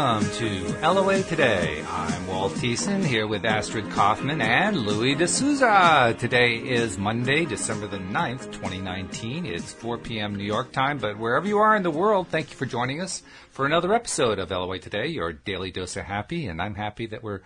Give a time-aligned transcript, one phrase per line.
[0.00, 1.84] Welcome to LOA Today.
[1.86, 6.16] I'm Walt Thiessen here with Astrid Kaufman and Louis D'Souza.
[6.18, 9.44] Today is Monday, December the 9th, 2019.
[9.44, 10.36] It's 4 p.m.
[10.36, 13.22] New York time, but wherever you are in the world, thank you for joining us
[13.50, 16.46] for another episode of LOA Today, your daily dose of happy.
[16.46, 17.42] And I'm happy that we're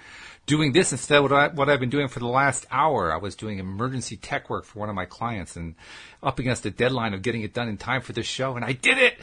[0.47, 3.13] doing this instead of what, I, what I've been doing for the last hour.
[3.13, 5.75] I was doing emergency tech work for one of my clients and
[6.23, 8.75] up against the deadline of getting it done in time for this show, and I
[8.75, 9.19] did it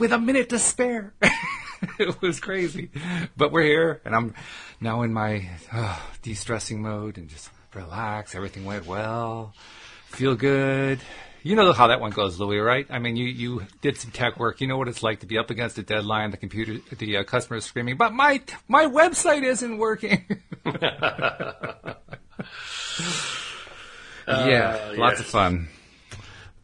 [0.00, 1.14] with a minute to spare.
[1.98, 2.90] it was crazy.
[3.36, 4.34] But we're here, and I'm
[4.80, 8.34] now in my uh, de stressing mode and just relax.
[8.34, 9.54] Everything went well.
[10.06, 10.98] Feel good.
[11.42, 12.86] You know how that one goes, Louis, right?
[12.90, 14.60] I mean, you, you did some tech work.
[14.60, 16.32] You know what it's like to be up against a deadline.
[16.32, 20.24] The computer, the uh, customer is screaming, "But my my website isn't working."
[20.66, 20.74] yeah,
[24.26, 25.20] uh, lots yes.
[25.20, 25.68] of fun.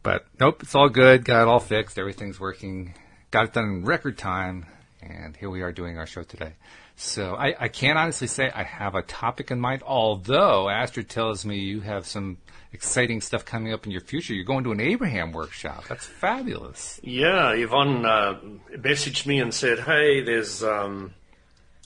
[0.03, 1.25] But nope, it's all good.
[1.25, 1.97] Got it all fixed.
[1.97, 2.93] Everything's working.
[3.29, 4.65] Got it done in record time,
[5.01, 6.53] and here we are doing our show today.
[6.95, 9.83] So I, I can't honestly say I have a topic in mind.
[9.85, 12.37] Although Astrid tells me you have some
[12.71, 14.33] exciting stuff coming up in your future.
[14.33, 15.83] You're going to an Abraham workshop.
[15.89, 17.01] That's fabulous.
[17.03, 18.39] Yeah, Yvonne uh,
[18.71, 21.13] messaged me and said, "Hey, there's um,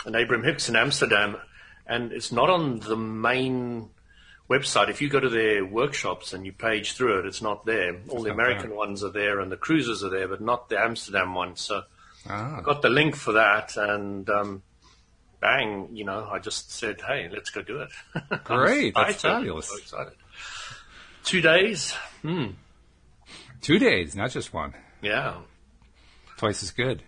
[0.05, 1.37] an Abraham Hicks in Amsterdam,
[1.87, 3.89] and it's not on the main."
[4.51, 7.95] Website, if you go to their workshops and you page through it, it's not there.
[8.09, 8.77] All it's the American there.
[8.77, 11.55] ones are there and the cruisers are there, but not the Amsterdam one.
[11.55, 11.83] So
[12.27, 12.57] ah.
[12.57, 14.63] I got the link for that and um,
[15.39, 17.89] bang, you know, I just said, hey, let's go do it.
[18.43, 18.93] Great.
[18.93, 19.67] That's fabulous.
[19.67, 20.13] So excited.
[21.23, 21.93] Two days.
[22.21, 22.47] Hmm.
[23.61, 24.73] Two days, not just one.
[25.01, 25.35] Yeah.
[26.37, 27.03] Twice as good.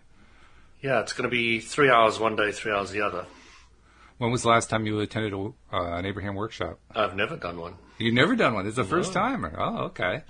[0.81, 3.25] Yeah, it's going to be three hours one day, three hours the other.
[4.17, 6.79] When was the last time you attended a, uh, an Abraham workshop?
[6.95, 7.75] I've never done one.
[7.97, 8.67] You've never done one.
[8.67, 8.89] It's the no.
[8.89, 9.45] first time.
[9.57, 10.23] Oh, okay.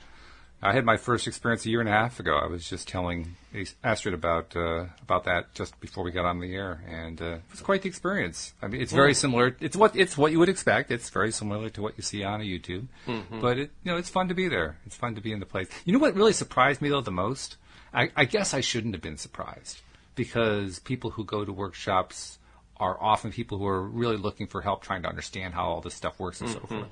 [0.65, 2.37] I had my first experience a year and a half ago.
[2.37, 3.35] I was just telling
[3.83, 7.41] Astrid about uh, about that just before we got on the air, and uh, it
[7.51, 8.53] was quite the experience.
[8.61, 9.57] I mean, it's very similar.
[9.59, 10.89] It's what it's what you would expect.
[10.89, 13.41] It's very similar to what you see on a YouTube, mm-hmm.
[13.41, 14.77] but it, you know, it's fun to be there.
[14.85, 15.67] It's fun to be in the place.
[15.83, 17.57] You know what really surprised me though the most?
[17.93, 19.81] I, I guess I shouldn't have been surprised
[20.15, 22.39] because people who go to workshops
[22.83, 25.93] are often people who are really looking for help trying to understand how all this
[25.93, 26.59] stuff works and mm-hmm.
[26.59, 26.89] so forth.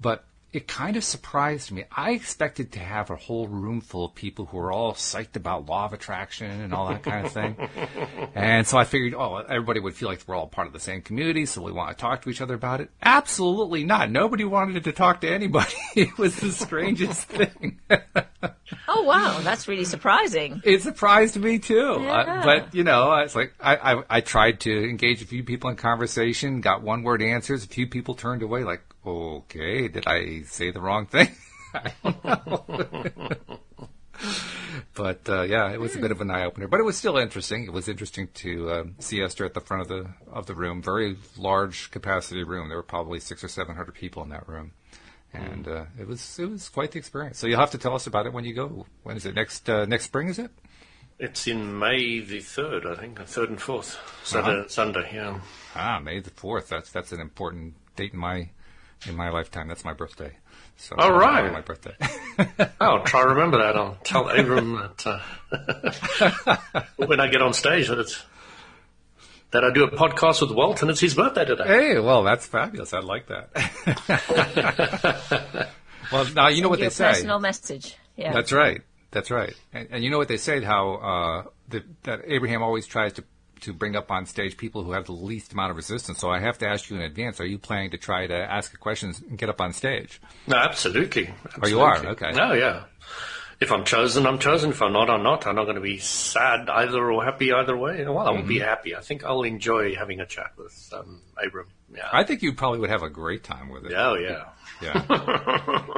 [0.00, 1.84] But it kind of surprised me.
[1.90, 5.64] I expected to have a whole room full of people who are all psyched about
[5.66, 7.56] law of attraction and all that kind of thing.
[8.34, 11.00] and so I figured, oh, everybody would feel like we're all part of the same
[11.00, 12.90] community, so we want to talk to each other about it.
[13.02, 14.10] Absolutely not.
[14.10, 15.72] Nobody wanted to talk to anybody.
[15.96, 17.80] it was the strangest thing.
[18.88, 20.60] oh wow, that's really surprising.
[20.64, 21.96] It surprised me too.
[22.00, 22.12] Yeah.
[22.12, 25.70] Uh, but you know, it's like I, I I tried to engage a few people
[25.70, 27.64] in conversation, got one word answers.
[27.64, 31.28] A few people turned away, like, okay, did I say the wrong thing?
[31.74, 33.30] I don't know.
[34.94, 36.68] but uh, yeah, it was a bit of an eye opener.
[36.68, 37.64] But it was still interesting.
[37.64, 40.82] It was interesting to uh, see Esther at the front of the of the room.
[40.82, 42.68] Very large capacity room.
[42.68, 44.72] There were probably six or seven hundred people in that room,
[45.32, 47.38] and uh, it was it was quite the experience.
[47.38, 48.86] So you'll have to tell us about it when you go.
[49.02, 49.34] When is it?
[49.34, 50.28] Next uh, next spring?
[50.28, 50.50] Is it?
[51.18, 54.68] It's in May the third, I think, third and fourth Saturday, uh-huh.
[54.68, 55.08] Sunday.
[55.14, 55.40] Yeah.
[55.76, 56.68] Ah, May the fourth.
[56.68, 58.50] That's that's an important date in my
[59.06, 59.68] in my lifetime.
[59.68, 60.36] That's my birthday.
[60.76, 61.94] So All right, my birthday.
[62.80, 63.76] I'll try to remember that.
[63.76, 68.22] I'll tell Abram that uh, when I get on stage that it's
[69.52, 71.64] that I do a podcast with Walt and it's his birthday today.
[71.66, 72.94] Hey, well, that's fabulous.
[72.94, 73.50] I like that.
[76.12, 77.08] well, now you know what they say.
[77.08, 77.94] Personal message.
[78.16, 78.80] Yeah, that's right.
[79.10, 79.54] That's right.
[79.74, 80.62] And, and you know what they say?
[80.62, 83.24] How uh, the, that Abraham always tries to
[83.62, 86.18] to bring up on stage people who have the least amount of resistance.
[86.18, 88.72] So I have to ask you in advance: Are you planning to try to ask
[88.74, 90.20] a question and get up on stage?
[90.46, 91.28] No, absolutely.
[91.28, 91.62] absolutely.
[91.62, 92.32] Oh, you are okay.
[92.32, 92.84] No, yeah.
[93.60, 94.70] If I'm chosen, I'm chosen.
[94.70, 95.46] If I'm not, I'm not.
[95.46, 98.04] I'm not going to be sad either or happy either way.
[98.04, 98.48] Well, I won't mm-hmm.
[98.48, 98.96] be happy.
[98.96, 101.68] I think I'll enjoy having a chat with um, Abram.
[101.94, 102.08] Yeah.
[102.12, 103.92] I think you probably would have a great time with it.
[103.94, 104.46] Oh yeah.
[104.80, 105.04] Yeah.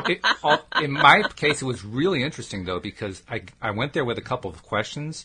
[0.08, 4.18] it, in my case, it was really interesting though because I I went there with
[4.18, 5.24] a couple of questions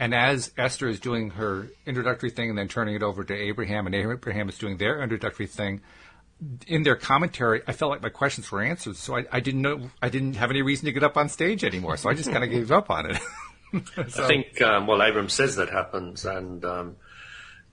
[0.00, 3.84] and as Esther is doing her introductory thing and then turning it over to Abraham,
[3.86, 5.82] and Abraham is doing their introductory thing,
[6.66, 9.90] in their commentary, I felt like my questions were answered, so I, I didn't know
[10.00, 11.98] I didn't have any reason to get up on stage anymore.
[11.98, 13.20] So I just kind of gave up on it.
[14.08, 14.24] so.
[14.24, 16.96] I think um, well, Abram says that happens, and um,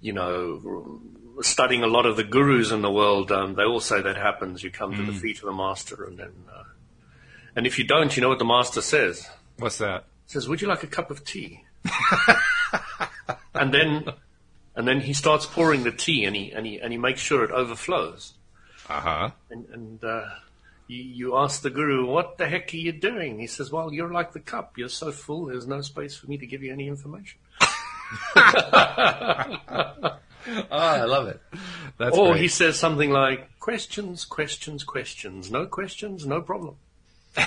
[0.01, 1.00] you know,
[1.39, 4.63] studying a lot of the gurus in the world, um, they all say that happens.
[4.63, 5.07] You come to mm.
[5.07, 6.63] the feet of the master, and then, uh,
[7.56, 9.29] and if you don't, you know what the master says.
[9.59, 10.03] What's that?
[10.25, 11.63] says, "Would you like a cup of tea?"
[13.53, 14.06] and then,
[14.75, 17.44] and then he starts pouring the tea, and he and he and he makes sure
[17.44, 18.33] it overflows.
[18.89, 19.31] Uh-huh.
[19.50, 20.25] And and uh,
[20.88, 24.12] you, you ask the guru, "What the heck are you doing?" He says, "Well, you're
[24.12, 24.77] like the cup.
[24.77, 25.45] You're so full.
[25.45, 27.39] There's no space for me to give you any information."
[28.35, 28.35] oh,
[30.71, 31.41] I love it.
[31.97, 32.41] That's or great.
[32.41, 35.51] he says something like, questions, questions, questions.
[35.51, 36.75] No questions, no problem.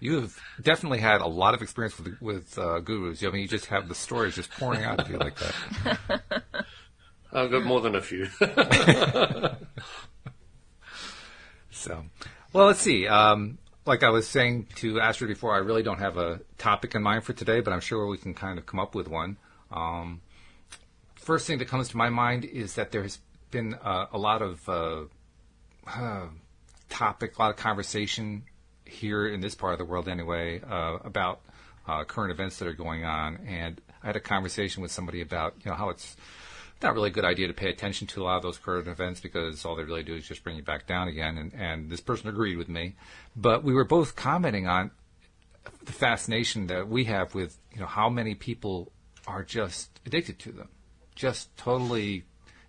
[0.00, 3.22] You've definitely had a lot of experience with with uh, gurus.
[3.22, 6.42] I mean, you just have the stories just pouring out of you like that.
[7.32, 8.28] I've got more than a few.
[11.76, 12.04] So,
[12.52, 13.06] well, let's see.
[13.06, 17.02] Um, like I was saying to Astrid before, I really don't have a topic in
[17.02, 19.36] mind for today, but I'm sure we can kind of come up with one.
[19.70, 20.20] Um,
[21.14, 24.42] first thing that comes to my mind is that there has been uh, a lot
[24.42, 25.02] of uh,
[25.86, 26.26] uh,
[26.88, 28.44] topic, a lot of conversation
[28.86, 31.40] here in this part of the world, anyway, uh, about
[31.86, 33.36] uh, current events that are going on.
[33.46, 36.16] And I had a conversation with somebody about you know how it's
[36.82, 39.20] not really a good idea to pay attention to a lot of those current events
[39.20, 41.38] because all they really do is just bring you back down again.
[41.38, 42.96] And, and this person agreed with me,
[43.34, 44.90] but we were both commenting on
[45.84, 48.92] the fascination that we have with you know how many people
[49.26, 50.68] are just addicted to them,
[51.14, 52.24] just totally.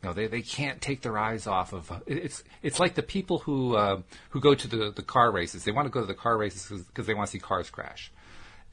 [0.08, 3.40] You know, they, they can't take their eyes off of it's it's like the people
[3.40, 5.66] who uh, who go to the, the car races.
[5.66, 8.12] They want to go to the car races because they want to see cars crash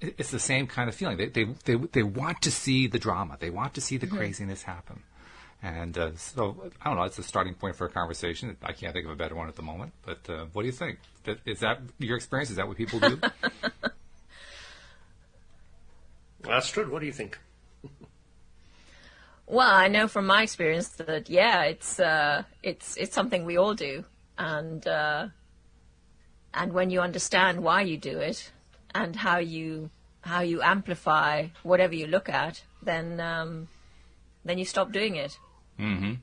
[0.00, 1.16] it's the same kind of feeling.
[1.16, 3.36] They, they they they want to see the drama.
[3.40, 5.02] They want to see the craziness happen.
[5.62, 7.04] And uh, so I don't know.
[7.04, 8.56] It's a starting point for a conversation.
[8.62, 9.92] I can't think of a better one at the moment.
[10.04, 10.98] But uh, what do you think?
[11.46, 12.50] Is that your experience?
[12.50, 13.18] Is that what people do?
[16.50, 17.38] Astrid, what do you think?
[19.54, 23.74] Well, I know from my experience that yeah, it's uh, it's it's something we all
[23.74, 24.04] do,
[24.36, 25.28] and uh,
[26.52, 28.50] and when you understand why you do it
[28.96, 29.90] and how you
[30.22, 33.68] how you amplify whatever you look at, then um,
[34.44, 35.38] then you stop doing it.
[35.78, 36.14] mm-hmm.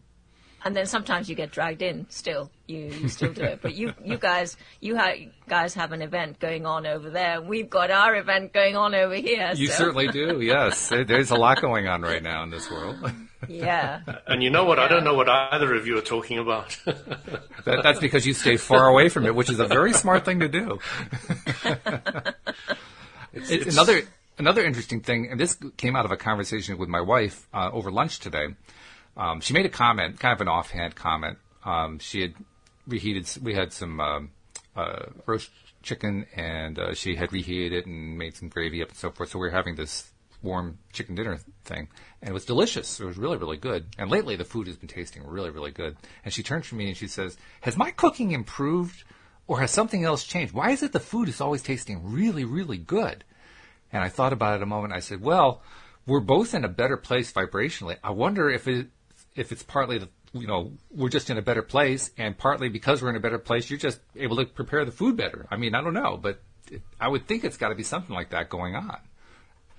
[0.63, 2.05] And then sometimes you get dragged in.
[2.09, 3.59] Still, you, you still do it.
[3.63, 5.15] But you you guys you ha-
[5.49, 7.41] guys have an event going on over there.
[7.41, 9.51] We've got our event going on over here.
[9.55, 10.39] You so- certainly do.
[10.41, 12.97] Yes, there's a lot going on right now in this world.
[13.49, 14.01] yeah.
[14.27, 14.77] And you know what?
[14.77, 16.77] I don't know what either of you are talking about.
[17.63, 20.39] That, that's because you stay far away from it, which is a very smart thing
[20.39, 20.79] to do.
[23.33, 24.01] it's, it's- another
[24.39, 27.91] another interesting thing, and this came out of a conversation with my wife uh, over
[27.91, 28.47] lunch today.
[29.17, 31.37] Um, she made a comment, kind of an offhand comment.
[31.63, 32.33] Um, she had
[32.87, 33.29] reheated.
[33.41, 34.31] We had some um,
[34.75, 35.49] uh, roast
[35.83, 39.29] chicken, and uh, she had reheated it and made some gravy up and so forth.
[39.29, 40.11] So we were having this
[40.41, 41.87] warm chicken dinner thing,
[42.21, 42.99] and it was delicious.
[42.99, 43.87] It was really, really good.
[43.97, 45.97] And lately, the food has been tasting really, really good.
[46.23, 49.03] And she turns to me and she says, "Has my cooking improved,
[49.47, 50.53] or has something else changed?
[50.53, 53.23] Why is it the food is always tasting really, really good?"
[53.91, 54.93] And I thought about it a moment.
[54.93, 55.61] I said, "Well,
[56.05, 57.97] we're both in a better place vibrationally.
[58.03, 58.87] I wonder if it
[59.35, 63.01] if it's partly the you know we're just in a better place, and partly because
[63.01, 65.45] we're in a better place, you're just able to prepare the food better.
[65.51, 66.41] I mean, I don't know, but
[66.71, 68.97] it, I would think it's got to be something like that going on.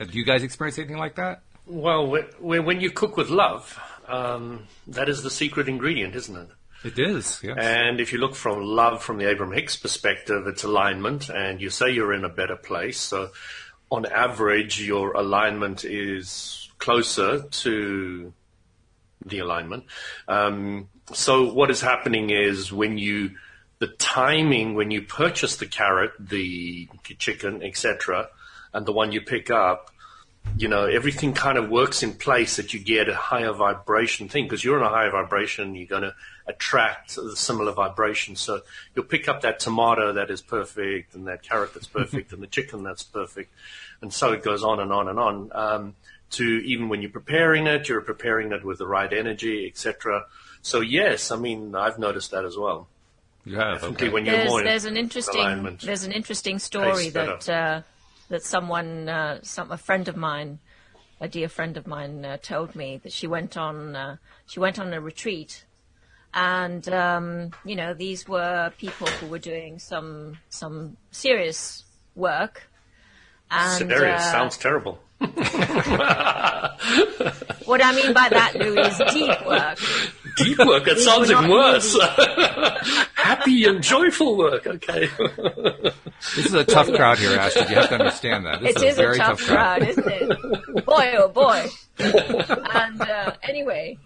[0.01, 1.43] Uh, Do you guys experience anything like that?
[1.65, 2.07] well,
[2.41, 3.79] when, when you cook with love,
[4.09, 6.49] um, that is the secret ingredient, isn't it?
[6.85, 7.57] It is, yes.
[7.59, 11.71] And if you look from love from the Abram Hicks perspective, it's alignment, and you
[11.71, 12.99] say you're in a better place.
[12.99, 13.31] So,
[13.91, 18.33] on average, your alignment is closer to
[19.27, 19.85] the alignment.
[20.29, 23.33] Um, so, what is happening is when you,
[23.79, 26.89] the timing when you purchase the carrot, the
[27.19, 28.29] chicken, etc.,
[28.73, 29.93] and the one you pick up,
[30.57, 34.45] you know, everything kind of works in place that you get a higher vibration thing
[34.45, 36.15] because you're in a higher vibration, you're going to
[36.47, 38.37] attract a similar vibration.
[38.37, 38.61] So
[38.95, 42.47] you'll pick up that tomato that is perfect and that carrot that's perfect and the
[42.47, 43.53] chicken that's perfect.
[44.03, 45.51] And so it goes on and on and on.
[45.53, 45.95] Um,
[46.33, 50.25] to even when you're preparing it, you're preparing it with the right energy, etc.
[50.63, 52.89] So yes, I mean, I've noticed that as well.
[53.45, 54.13] you have, Definitely okay.
[54.15, 55.81] when you're There's more there's an interesting alignment.
[55.83, 57.83] there's an interesting story that uh,
[58.29, 60.59] that someone uh, some a friend of mine
[61.21, 64.79] a dear friend of mine uh, told me that she went on uh, she went
[64.79, 65.65] on a retreat
[66.35, 71.85] and um, you know these were people who were doing some some serious
[72.15, 72.69] work
[73.51, 74.99] and Serious uh, sounds terrible.
[77.65, 79.79] what I mean by that Lou is deep work
[80.37, 81.99] Deep work, that These sounds were even worse.
[83.15, 85.09] Happy and joyful work, okay.
[86.35, 87.69] This is a tough crowd here, Astrid.
[87.69, 88.63] You have to understand that.
[88.63, 90.87] This It is is a very a tough, crowd, isn't it?
[90.87, 91.67] boy, oh boy.
[91.99, 93.99] and uh, anyway,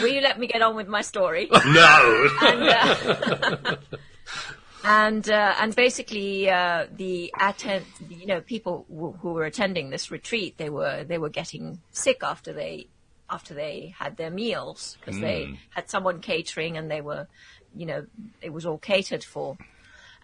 [0.00, 1.48] will you let me get on with my story?
[1.52, 2.28] no.
[2.42, 3.76] and uh,
[4.84, 10.10] and, uh, and basically, uh, the attend, you know, people who, who were attending this
[10.10, 12.88] retreat, they were they were getting sick after they
[13.30, 17.26] after they had their meals because they had someone catering and they were,
[17.74, 18.06] you know,
[18.42, 19.56] it was all catered for.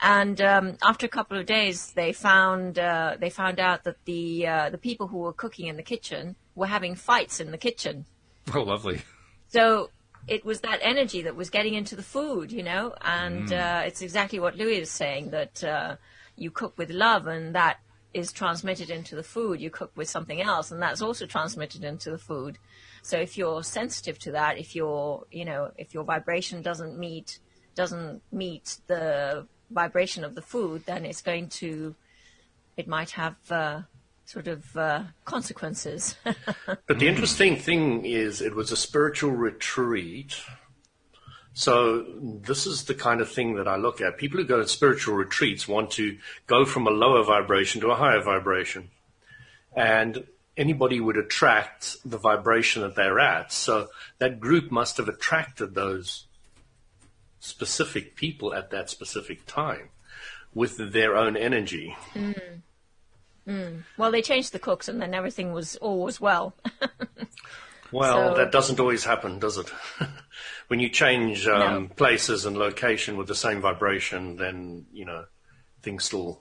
[0.02, 4.46] And um, after a couple of days, they found uh, they found out that the
[4.46, 8.06] uh, the people who were cooking in the kitchen were having fights in the kitchen.
[8.54, 9.02] Oh, lovely.
[9.48, 9.90] So
[10.28, 14.02] it was that energy that was getting into the food, you know, and uh, it's
[14.02, 15.96] exactly what Louis is saying that uh,
[16.36, 17.78] you cook with love, and that
[18.12, 19.60] is transmitted into the food.
[19.60, 22.58] You cook with something else, and that's also transmitted into the food.
[23.02, 27.38] So if you're sensitive to that, if your you know if your vibration doesn't meet
[27.74, 31.94] doesn't meet the vibration of the food, then it's going to
[32.76, 33.82] it might have uh,
[34.30, 36.14] sort of uh, consequences.
[36.86, 40.36] But the interesting thing is, it was a spiritual retreat.
[41.52, 42.04] So
[42.42, 44.18] this is the kind of thing that I look at.
[44.18, 47.96] People who go to spiritual retreats want to go from a lower vibration to a
[47.96, 48.90] higher vibration.
[49.74, 53.52] And anybody would attract the vibration that they're at.
[53.52, 56.26] So that group must have attracted those
[57.40, 59.90] specific people at that specific time
[60.54, 61.96] with their own energy.
[63.96, 66.54] Well, they changed the cooks, and then everything was all was well.
[67.92, 69.68] Well, So- that doesn't always happen, does it?
[70.68, 71.88] when you change um, No.
[71.96, 75.24] places and location with the same vibration, then you know
[75.82, 76.40] things still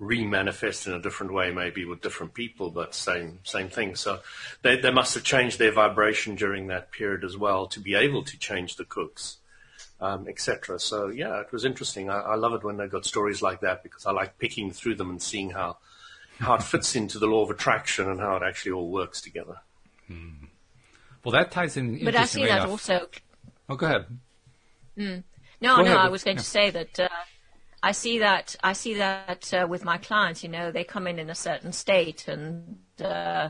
[0.00, 3.94] re-manifest in a different way, maybe with different people, but same same thing.
[3.94, 4.20] So
[4.62, 8.24] they they must have changed their vibration during that period as well to be able
[8.24, 9.36] to change the cooks,
[10.00, 10.80] um, etc.
[10.80, 12.10] So yeah, it was interesting.
[12.10, 14.96] I, I love it when they got stories like that because I like picking through
[14.96, 15.76] them and seeing how
[16.40, 19.60] how it fits into the law of attraction and how it actually all works together.
[21.24, 22.04] Well, that ties in.
[22.04, 23.08] but I see that enough- also
[23.68, 24.06] Oh, go ahead.
[24.96, 25.22] No,
[25.60, 25.96] Go no, ahead.
[25.96, 26.42] I was going Yeah.
[26.42, 27.08] to say that uh,
[27.82, 30.42] I see that I see that uh, with my clients.
[30.42, 33.48] You know, they come in in a certain state and uh,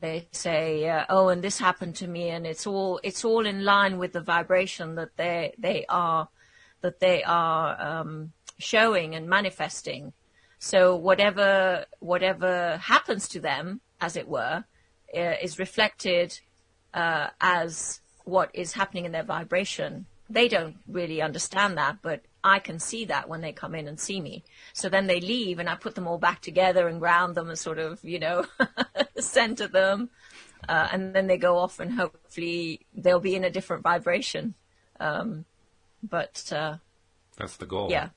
[0.00, 3.64] they say, uh, "Oh, and this happened to me," and it's all it's all in
[3.64, 6.28] line with the vibration that they they are
[6.82, 10.12] that they are um, showing and manifesting.
[10.58, 14.64] So whatever whatever happens to them, as it were,
[15.16, 16.38] uh, is reflected
[16.94, 20.06] uh, as what is happening in their vibration.
[20.30, 23.98] They don't really understand that, but I can see that when they come in and
[23.98, 24.44] see me.
[24.74, 27.58] So then they leave, and I put them all back together and ground them and
[27.58, 28.44] sort of, you know,
[29.18, 30.10] center them,
[30.68, 34.54] uh, and then they go off, and hopefully they'll be in a different vibration.
[35.00, 35.46] Um,
[36.02, 36.76] but uh,
[37.38, 37.88] That's the goal.
[37.90, 38.10] yeah,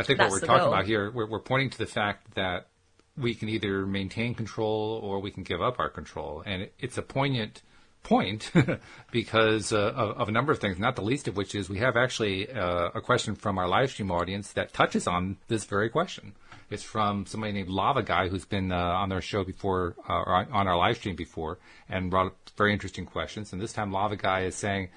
[0.00, 0.72] I think what we're talking goal.
[0.72, 2.68] about here, we're, we're pointing to the fact that
[3.16, 6.42] we can either maintain control or we can give up our control.
[6.46, 7.62] And it, it's a poignant
[8.02, 8.50] point
[9.10, 11.78] because uh, of, of a number of things, not the least of which is we
[11.78, 15.90] have actually uh, a question from our live stream audience that touches on this very
[15.90, 16.32] question.
[16.70, 20.34] It's from somebody named Lava Guy who's been uh, on their show before, uh, or
[20.34, 23.52] on- on our live stream before, and brought up very interesting questions.
[23.52, 24.88] And this time, Lava Guy is saying,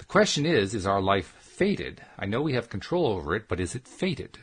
[0.00, 2.00] the question is, is our life fated?
[2.18, 4.38] I know we have control over it, but is it fated?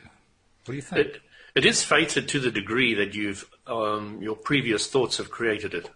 [0.64, 1.04] What do you think?
[1.04, 1.20] It,
[1.56, 5.90] it is fated to the degree that you've um, your previous thoughts have created it.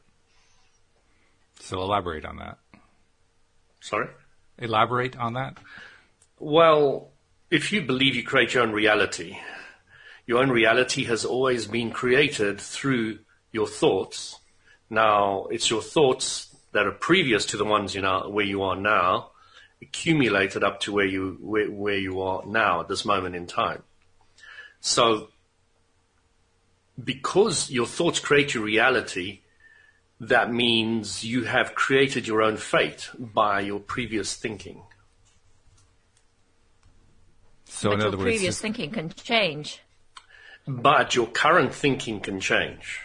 [1.61, 2.59] so elaborate on that.
[3.81, 4.09] Sorry.
[4.59, 5.59] Elaborate on that.
[6.41, 7.13] Well,
[7.49, 9.39] if you believe you create your own reality,
[10.27, 13.21] your own reality has always been created through
[13.53, 14.41] your thoughts.
[14.91, 18.77] Now, it's your thoughts that are previous to the ones you know where you are
[18.77, 19.32] now,
[19.83, 23.83] accumulated up to where you where, where you are now at this moment in time.
[24.81, 25.29] So,
[27.03, 29.41] because your thoughts create your reality,
[30.21, 34.83] that means you have created your own fate by your previous thinking.
[37.65, 39.81] So but in your other words, previous thinking can change.
[40.67, 43.01] But your current thinking can change.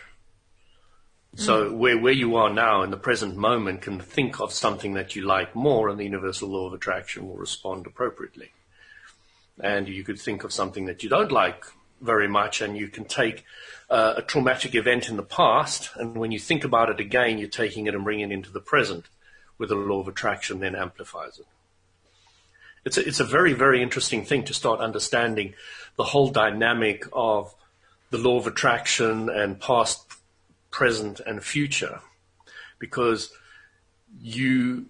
[1.38, 5.16] So where, where you are now in the present moment can think of something that
[5.16, 8.54] you like more and the universal law of attraction will respond appropriately.
[9.60, 11.64] And you could think of something that you don't like
[12.02, 13.46] very much and you can take
[13.88, 17.50] uh, a traumatic event in the past and when you think about it again, you're
[17.50, 19.06] taking it and bringing it into the present
[19.58, 21.46] where the law of attraction then amplifies it.
[22.84, 25.54] It's a, it's a very, very interesting thing to start understanding
[25.98, 27.54] the whole dynamic of
[28.10, 30.07] the law of attraction and past,
[30.72, 32.02] present, and future.
[32.80, 33.32] Because
[34.22, 34.86] you,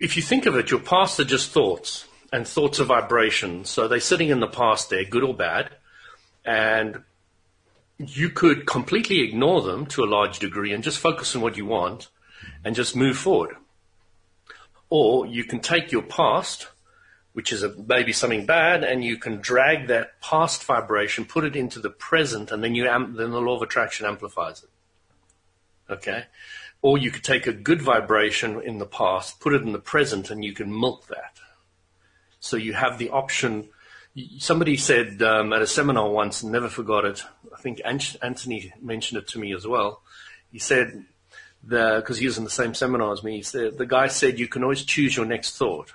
[0.00, 3.70] if you think of it, your past are just thoughts, and thoughts are vibrations.
[3.70, 5.70] So they're sitting in the past there, good or bad,
[6.44, 7.02] and
[7.98, 11.64] you could completely ignore them to a large degree and just focus on what you
[11.64, 12.08] want
[12.64, 13.56] and just move forward.
[14.90, 16.68] Or you can take your past,
[17.32, 21.56] which is a, maybe something bad, and you can drag that past vibration, put it
[21.56, 24.70] into the present, and then you then the law of attraction amplifies it.
[25.88, 26.24] Okay,
[26.82, 30.30] or you could take a good vibration in the past, put it in the present,
[30.30, 31.38] and you can milk that.
[32.40, 33.68] So you have the option.
[34.38, 37.24] Somebody said um, at a seminar once, never forgot it.
[37.54, 40.02] I think Anthony mentioned it to me as well.
[40.52, 41.04] He said,
[41.66, 44.46] because he was in the same seminar as me, he said, the guy said, you
[44.46, 45.92] can always choose your next thought.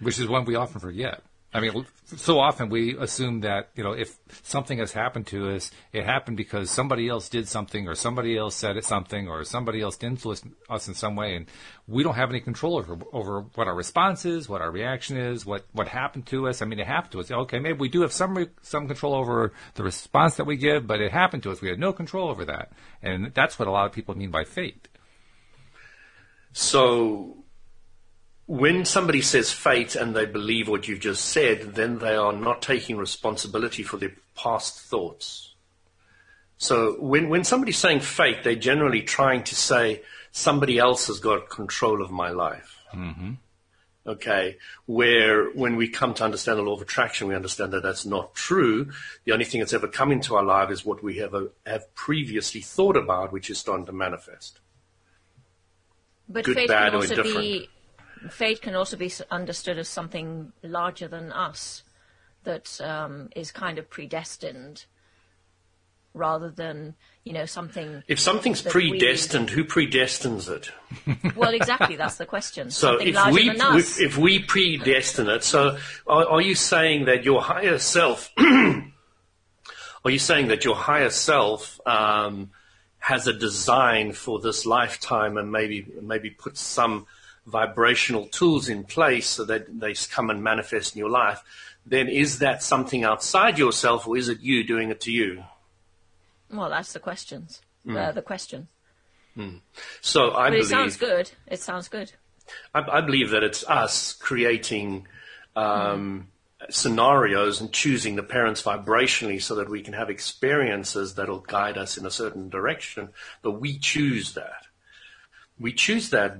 [0.00, 1.22] Which is one we often forget.
[1.54, 5.70] I mean, so often we assume that, you know, if something has happened to us,
[5.92, 9.96] it happened because somebody else did something or somebody else said something or somebody else
[10.02, 11.34] influenced us in some way.
[11.34, 11.46] And
[11.86, 15.46] we don't have any control over, over what our response is, what our reaction is,
[15.46, 16.60] what, what happened to us.
[16.60, 17.30] I mean, it happened to us.
[17.30, 21.00] Okay, maybe we do have some, some control over the response that we give, but
[21.00, 21.62] it happened to us.
[21.62, 22.72] We had no control over that.
[23.02, 24.88] And that's what a lot of people mean by fate.
[26.52, 27.44] So
[28.46, 32.62] when somebody says fate and they believe what you've just said, then they are not
[32.62, 35.54] taking responsibility for their past thoughts.
[36.58, 41.50] So when, when somebody's saying fate, they're generally trying to say somebody else has got
[41.50, 42.82] control of my life.
[42.94, 43.32] Mm-hmm.
[44.06, 44.56] Okay.
[44.86, 48.34] Where when we come to understand the law of attraction, we understand that that's not
[48.34, 48.92] true.
[49.24, 51.92] The only thing that's ever come into our life is what we have, uh, have
[51.96, 54.60] previously thought about, which is starting to manifest.
[56.28, 57.40] But Good, fate bad, can or also indifferent.
[57.40, 57.68] be
[58.32, 61.82] fate can also be understood as something larger than us
[62.44, 64.86] that um, is kind of predestined,
[66.14, 68.02] rather than you know something.
[68.08, 70.70] If something's that we- predestined, who predestines it?
[71.36, 71.96] Well, exactly.
[71.96, 72.70] That's the question.
[72.70, 74.00] So something if larger we than us.
[74.00, 78.32] if, we predestine it, so are, are you saying that your higher self?
[78.38, 82.50] are you saying that your higher self um,
[82.98, 87.06] has a design for this lifetime and maybe maybe put some
[87.46, 91.42] vibrational tools in place so that they come and manifest in your life?
[91.84, 95.44] Then is that something outside yourself, or is it you doing it to you?
[96.50, 97.60] well, that's the questions.
[97.84, 97.96] Hmm.
[97.96, 98.68] Uh, the question.
[100.00, 101.30] So I But believe it sounds good.
[101.46, 102.12] It sounds good.
[102.74, 105.06] I, I believe that it's us creating
[105.54, 106.28] um,
[106.70, 111.98] scenarios and choosing the parents vibrationally so that we can have experiences that'll guide us
[111.98, 113.10] in a certain direction.
[113.42, 114.66] But we choose that.
[115.58, 116.38] We choose that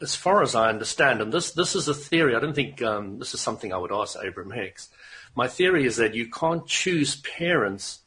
[0.00, 1.20] as far as I understand.
[1.20, 2.34] And this, this is a theory.
[2.34, 4.88] I don't think um, this is something I would ask Abraham Hicks.
[5.34, 8.00] My theory is that you can't choose parents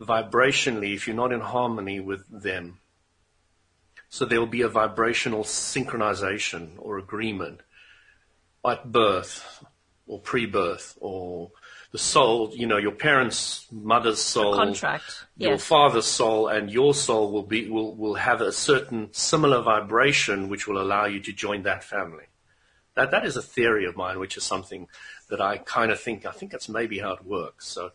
[0.00, 2.78] vibrationally if you're not in harmony with them.
[4.08, 7.60] So there will be a vibrational synchronization or agreement
[8.66, 9.64] at birth
[10.06, 11.52] or pre-birth or
[11.92, 15.24] the soul, you know, your parents' mother's soul, Contract.
[15.36, 15.64] your Yes.
[15.64, 20.68] father's soul and your soul will be will, will have a certain similar vibration which
[20.68, 22.26] will allow you to join that family.
[22.94, 24.86] That that is a theory of mine, which is something
[25.30, 27.66] that I kind of think I think that's maybe how it works.
[27.68, 27.90] So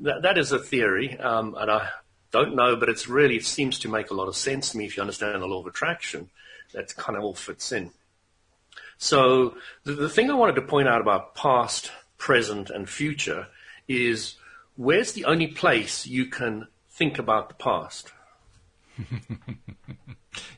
[0.00, 1.88] that that is a theory, um, and I
[2.32, 4.84] don't know, but it's really it seems to make a lot of sense to me
[4.84, 6.30] if you understand the law of attraction.
[6.74, 7.90] That kind of all fits in.
[8.98, 13.48] So the, the thing I wanted to point out about past, present, and future
[13.88, 14.36] is
[14.76, 18.12] where's the only place you can think about the past?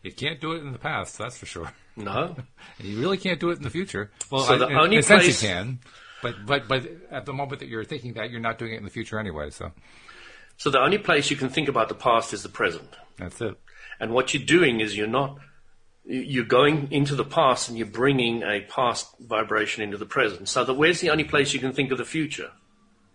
[0.02, 1.72] You can't do it in the past, that's for sure.
[1.96, 2.36] No.
[2.78, 4.10] And you really can't do it in the future.
[4.30, 5.78] Well, So I, the in, only in a sense place- you can,
[6.22, 8.84] but but but at the moment that you're thinking that, you're not doing it in
[8.84, 9.48] the future anyway.
[9.50, 9.72] So
[10.58, 12.90] So the only place you can think about the past is the present.
[13.16, 13.56] that's it.
[14.00, 15.38] And what you're doing is you're not,
[16.04, 20.48] you're going into the past and you're bringing a past vibration into the present.
[20.48, 22.50] So that where's the only place you can think of the future?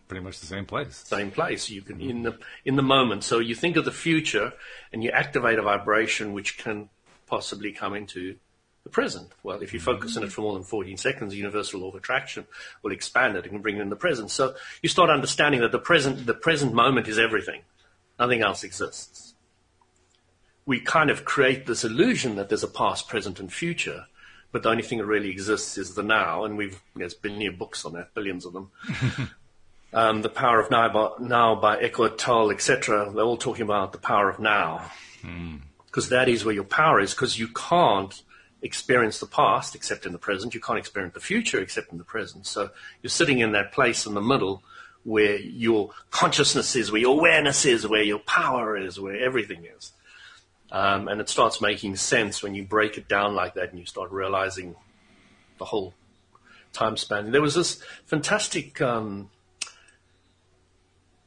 [0.07, 0.95] Pretty much the same place.
[0.95, 1.69] Same place.
[1.69, 2.09] You can mm-hmm.
[2.09, 3.25] in the in the moment.
[3.25, 4.53] So you think of the future
[4.93, 6.89] and you activate a vibration which can
[7.25, 8.37] possibly come into
[8.85, 9.33] the present.
[9.43, 9.91] Well, if you mm-hmm.
[9.91, 12.47] focus on it for more than 14 seconds, the universal law of attraction
[12.83, 14.31] will expand it and can bring it in the present.
[14.31, 17.63] So you start understanding that the present the present moment is everything.
[18.17, 19.26] Nothing else exists.
[20.67, 24.05] We kind of create this illusion that there's a past, present, and future,
[24.51, 27.85] but the only thing that really exists is the now, and we've there's billion books
[27.85, 28.71] on that, billions of them.
[29.93, 33.11] um, the power of now by, now by Eckhart Tolle, etc.
[33.11, 34.91] They're all talking about the power of now,
[35.85, 37.13] because that is where your power is.
[37.13, 38.21] Because you can't
[38.61, 40.53] experience the past except in the present.
[40.53, 42.45] You can't experience the future except in the present.
[42.45, 42.69] So
[43.01, 44.63] you're sitting in that place in the middle
[45.03, 49.93] where your consciousness is, where your awareness is, where your power is, where everything is.
[50.71, 53.85] Um, and it starts making sense when you break it down like that and you
[53.85, 54.75] start realizing
[55.59, 55.93] the whole
[56.73, 57.31] time span.
[57.31, 59.29] There was this fantastic, um,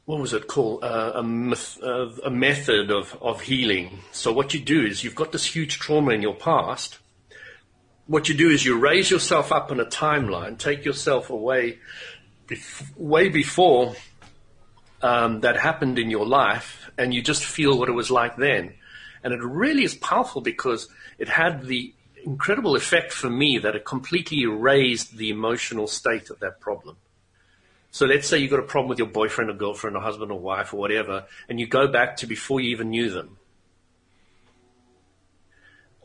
[0.04, 0.84] what was it called?
[0.84, 4.00] Uh, a, myth, uh, a method of, of healing.
[4.12, 6.98] So what you do is you've got this huge trauma in your past.
[8.06, 11.78] What you do is you raise yourself up in a timeline, take yourself away,
[12.46, 13.94] bef- way before
[15.00, 18.74] um, that happened in your life, and you just feel what it was like then.
[19.22, 21.92] And it really is powerful because it had the
[22.24, 26.96] incredible effect for me that it completely erased the emotional state of that problem.
[27.90, 30.38] So let's say you've got a problem with your boyfriend or girlfriend or husband or
[30.38, 33.36] wife or whatever, and you go back to before you even knew them.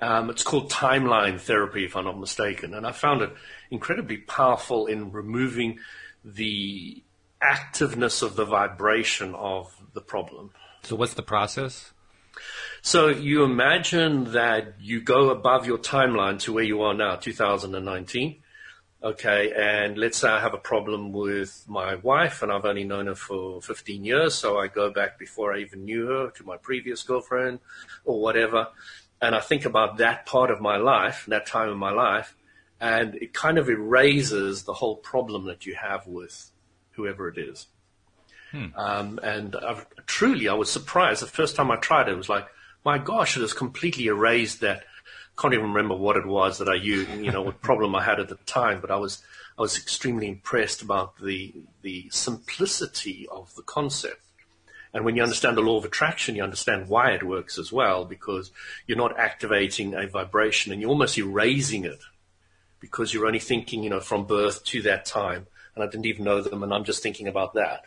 [0.01, 3.31] Um, it's called timeline therapy, if I'm not mistaken, and I found it
[3.71, 5.79] incredibly powerful in removing
[6.23, 7.01] the
[7.41, 10.51] activeness of the vibration of the problem.
[10.83, 11.93] So, what's the process?
[12.85, 18.43] So, you imagine that you go above your timeline to where you are now, 2019.
[19.01, 23.07] Okay, and let's say I have a problem with my wife, and I've only known
[23.07, 26.57] her for 15 years, so I go back before I even knew her to my
[26.57, 27.57] previous girlfriend
[28.03, 28.67] or whatever,
[29.19, 32.35] and I think about that part of my life, that time in my life,
[32.79, 36.51] and it kind of erases the whole problem that you have with
[36.91, 37.65] whoever it is.
[38.51, 38.67] Hmm.
[38.75, 42.11] Um, and I've, truly, I was surprised the first time I tried it.
[42.11, 42.45] It was like,
[42.85, 44.83] my gosh, it has completely erased that.
[45.37, 48.21] Can't even remember what it was that I used, you know, what problem I had
[48.21, 49.21] at the time, but I was,
[49.57, 54.21] I was extremely impressed about the, the simplicity of the concept.
[54.93, 58.05] And when you understand the law of attraction, you understand why it works as well,
[58.05, 58.51] because
[58.87, 61.99] you're not activating a vibration and you're almost erasing it
[62.79, 65.47] because you're only thinking, you know, from birth to that time.
[65.75, 67.81] And I didn't even know them and I'm just thinking about that.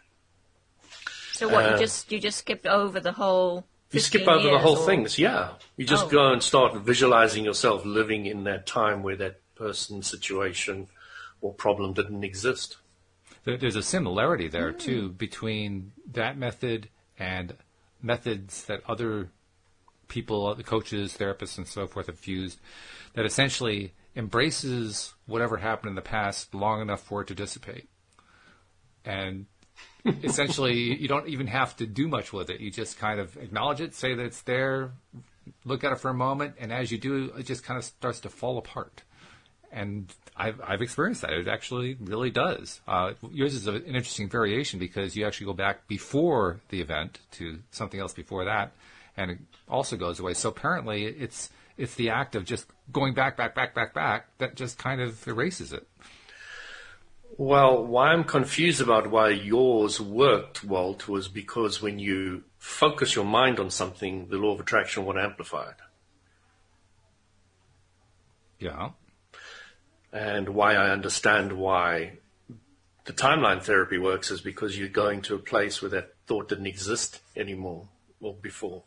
[1.32, 4.58] So what, uh, you just, you just skipped over the whole you skip over the
[4.58, 4.86] whole or?
[4.86, 5.52] things, yeah.
[5.76, 6.08] You just oh.
[6.08, 10.88] go and start visualizing yourself living in that time where that person, situation,
[11.40, 12.76] or problem didn't exist.
[13.44, 14.78] There's a similarity there mm.
[14.78, 17.56] too between that method and
[18.02, 19.30] methods that other
[20.08, 22.60] people, the coaches, therapists, and so forth have used
[23.14, 27.88] that essentially embraces whatever happened in the past long enough for it to dissipate.
[29.04, 29.46] And
[30.04, 32.60] essentially, you don't even have to do much with it.
[32.60, 34.92] You just kind of acknowledge it, say that it's there,
[35.64, 38.20] look at it for a moment, and as you do, it just kind of starts
[38.20, 39.02] to fall apart.
[39.70, 41.32] And I've, I've experienced that.
[41.32, 42.80] It actually really does.
[42.88, 47.58] Uh, yours is an interesting variation because you actually go back before the event to
[47.70, 48.72] something else before that,
[49.16, 50.34] and it also goes away.
[50.34, 54.56] So apparently, it's it's the act of just going back, back, back, back, back that
[54.56, 55.86] just kind of erases it.
[57.38, 63.24] Well, why I'm confused about why yours worked, Walt, was because when you focus your
[63.24, 65.76] mind on something, the law of attraction will amplify it.
[68.58, 68.90] Yeah
[70.12, 72.18] and why I understand why
[73.04, 76.66] the timeline therapy works is because you're going to a place where that thought didn't
[76.66, 77.88] exist anymore
[78.20, 78.82] or before.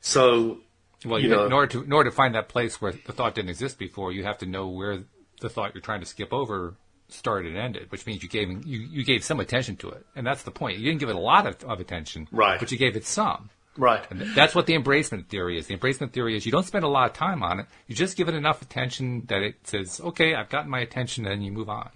[0.00, 0.58] So,
[1.04, 3.34] well, you, know, in order to in order to find that place where the thought
[3.34, 5.04] didn't exist before, you have to know where
[5.40, 6.74] the thought you're trying to skip over
[7.08, 10.26] started and ended, which means you gave you, you gave some attention to it, and
[10.26, 10.78] that's the point.
[10.78, 12.58] You didn't give it a lot of, of attention, right?
[12.58, 13.50] But you gave it some.
[13.78, 14.04] Right.
[14.10, 15.66] And that's what the embracement theory is.
[15.66, 17.66] The embracement theory is you don't spend a lot of time on it.
[17.86, 21.44] You just give it enough attention that it says, okay, I've gotten my attention, and
[21.44, 21.90] you move on.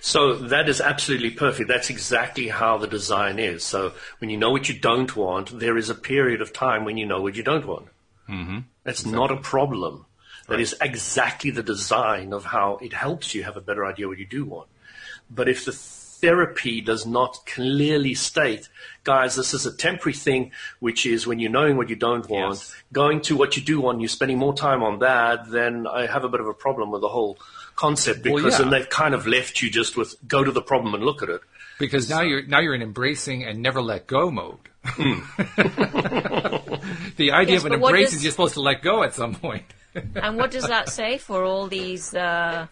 [0.00, 1.68] So that is absolutely perfect.
[1.68, 3.64] That's exactly how the design is.
[3.64, 6.96] So when you know what you don't want, there is a period of time when
[6.96, 7.88] you know what you don't want.
[8.28, 8.60] Mm-hmm.
[8.84, 9.20] That's exactly.
[9.20, 10.06] not a problem.
[10.48, 10.60] That right.
[10.60, 14.26] is exactly the design of how it helps you have a better idea what you
[14.26, 14.68] do want.
[15.30, 18.68] But if the therapy does not clearly state,
[19.04, 22.56] guys, this is a temporary thing, which is when you're knowing what you don't want,
[22.56, 22.74] yes.
[22.92, 26.24] going to what you do want, you're spending more time on that, then I have
[26.24, 27.38] a bit of a problem with the whole
[27.76, 28.58] concept because well, yeah.
[28.58, 31.28] then they've kind of left you just with go to the problem and look at
[31.28, 31.40] it.
[31.78, 34.67] Because now you're now you're in embracing and never let go mode.
[34.84, 35.22] Mm.
[37.16, 39.64] the idea yes, of an embrace is you're supposed to let go at some point.
[40.14, 42.66] and what does that say for all these uh,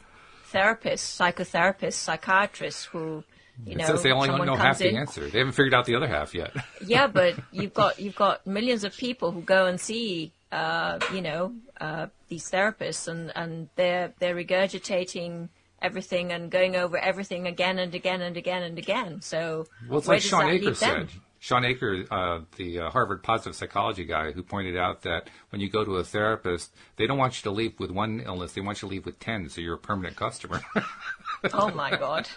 [0.53, 3.25] therapists, psychotherapists, psychiatrists who
[3.65, 4.95] you it know, says they only know half in.
[4.95, 5.29] the answer.
[5.29, 6.55] They haven't figured out the other half yet.
[6.87, 11.23] yeah, but you've got you've got millions of people who go and see uh, you
[11.23, 15.49] know uh, these therapists, and, and they're they're regurgitating
[15.81, 19.21] everything and going over everything again and again and again and again.
[19.23, 21.09] So well, it's like Shawn Achor said.
[21.47, 25.71] Shawn Achor, uh, the uh, Harvard positive psychology guy, who pointed out that when you
[25.71, 28.83] go to a therapist, they don't want you to leave with one illness; they want
[28.83, 30.61] you to leave with ten, so you're a permanent customer.
[31.55, 32.29] oh my god!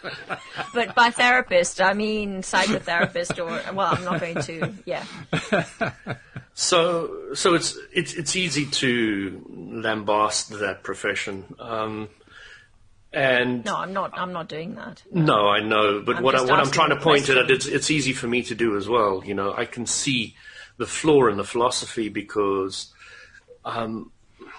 [0.75, 4.73] But by therapist, I mean psychotherapist, or well, I'm not going to.
[4.85, 5.03] Yeah.
[6.53, 11.45] So, so it's it's it's easy to lambast that profession.
[11.57, 12.09] Um,
[13.11, 14.17] and no, I'm not.
[14.17, 15.01] I'm not doing that.
[15.11, 16.01] No, I know.
[16.05, 18.43] But I'm what I, what I'm trying to point at, it's it's easy for me
[18.43, 19.23] to do as well.
[19.25, 20.35] You know, I can see
[20.77, 22.93] the flaw in the philosophy because
[23.65, 24.11] um,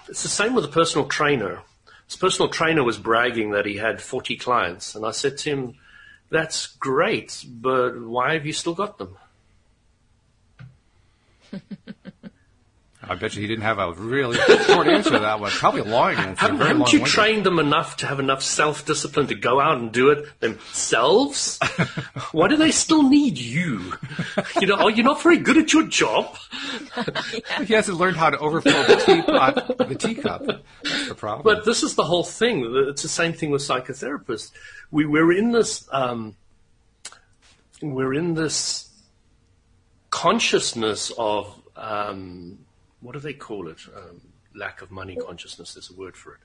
[0.07, 1.61] it's the same with a personal trainer.
[2.07, 5.75] This personal trainer was bragging that he had 40 clients, and I said to him,
[6.29, 9.17] "That's great, but why have you still got them?"
[13.11, 15.51] I've, bet you he didn't have a really short answer to that one.
[15.51, 16.39] Probably a long answer.
[16.39, 17.07] Haven't, very haven't you long-winded.
[17.07, 21.59] trained them enough to have enough self-discipline to go out and do it themselves?
[22.31, 23.93] Why do they still need you?
[24.59, 26.37] You know, are you not very good at your job?
[27.65, 30.45] He hasn't learned how to overflow the teapot, the teacup.
[30.83, 31.43] That's the problem.
[31.43, 32.71] But this is the whole thing.
[32.89, 34.51] It's the same thing with psychotherapists.
[34.89, 36.35] We, we're in this, um,
[37.81, 38.89] we're in this
[40.09, 42.59] consciousness of, um,
[43.01, 43.79] what do they call it?
[43.95, 44.21] Um,
[44.55, 45.73] lack of money consciousness.
[45.73, 46.39] There's a word for it.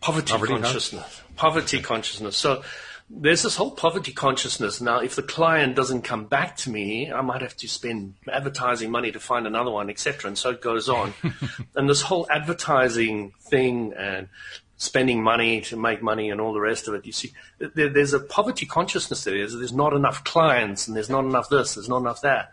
[0.00, 1.22] Poverty, Poverty consciousness.
[1.36, 2.36] Poverty consciousness.
[2.36, 2.62] So
[3.08, 4.80] there's this whole poverty consciousness.
[4.80, 8.90] Now, if the client doesn't come back to me, I might have to spend advertising
[8.90, 10.28] money to find another one, etc.
[10.28, 11.14] And so it goes on.
[11.76, 14.28] and this whole advertising thing and
[14.76, 18.14] spending money to make money and all the rest of it, you see, there, there's
[18.14, 19.34] a poverty consciousness there.
[19.34, 22.52] There's, there's not enough clients and there's not enough this, there's not enough that.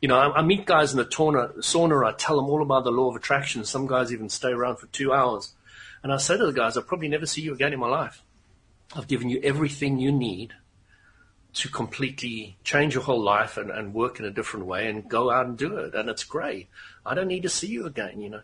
[0.00, 2.84] You know, I, I meet guys in the sauna, sauna, I tell them all about
[2.84, 3.64] the law of attraction.
[3.64, 5.54] Some guys even stay around for two hours.
[6.02, 8.22] And I say to the guys, I'll probably never see you again in my life.
[8.94, 10.54] I've given you everything you need
[11.54, 15.30] to completely change your whole life and, and work in a different way and go
[15.30, 15.94] out and do it.
[15.94, 16.68] And it's great.
[17.04, 18.42] I don't need to see you again, you know.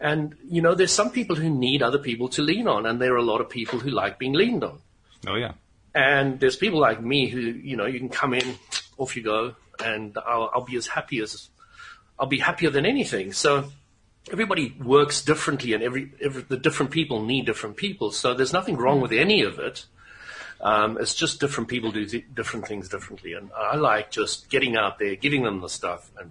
[0.00, 3.14] And, you know, there's some people who need other people to lean on, and there
[3.14, 4.80] are a lot of people who like being leaned on.
[5.26, 5.52] oh yeah.
[5.94, 8.56] And there's people like me who, you know, you can come in,
[8.98, 11.48] off you go, and I'll, I'll be as happy as,
[12.18, 13.32] I'll be happier than anything.
[13.32, 13.70] So
[14.30, 18.10] everybody works differently and every, every the different people need different people.
[18.12, 19.86] So there's nothing wrong with any of it.
[20.60, 23.34] Um, it's just different people do th- different things differently.
[23.34, 26.10] And I like just getting out there, giving them the stuff.
[26.18, 26.30] And,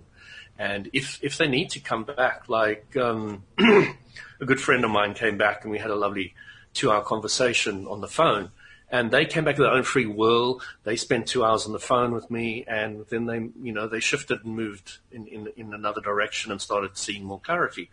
[0.57, 5.13] and if, if they need to come back, like, um, a good friend of mine
[5.13, 6.33] came back and we had a lovely
[6.73, 8.51] two hour conversation on the phone.
[8.95, 10.61] And they came back with their own free will.
[10.85, 13.99] They spent two hours on the phone with me, and then they, you know, they
[13.99, 17.89] shifted and moved in, in, in another direction and started seeing more clarity.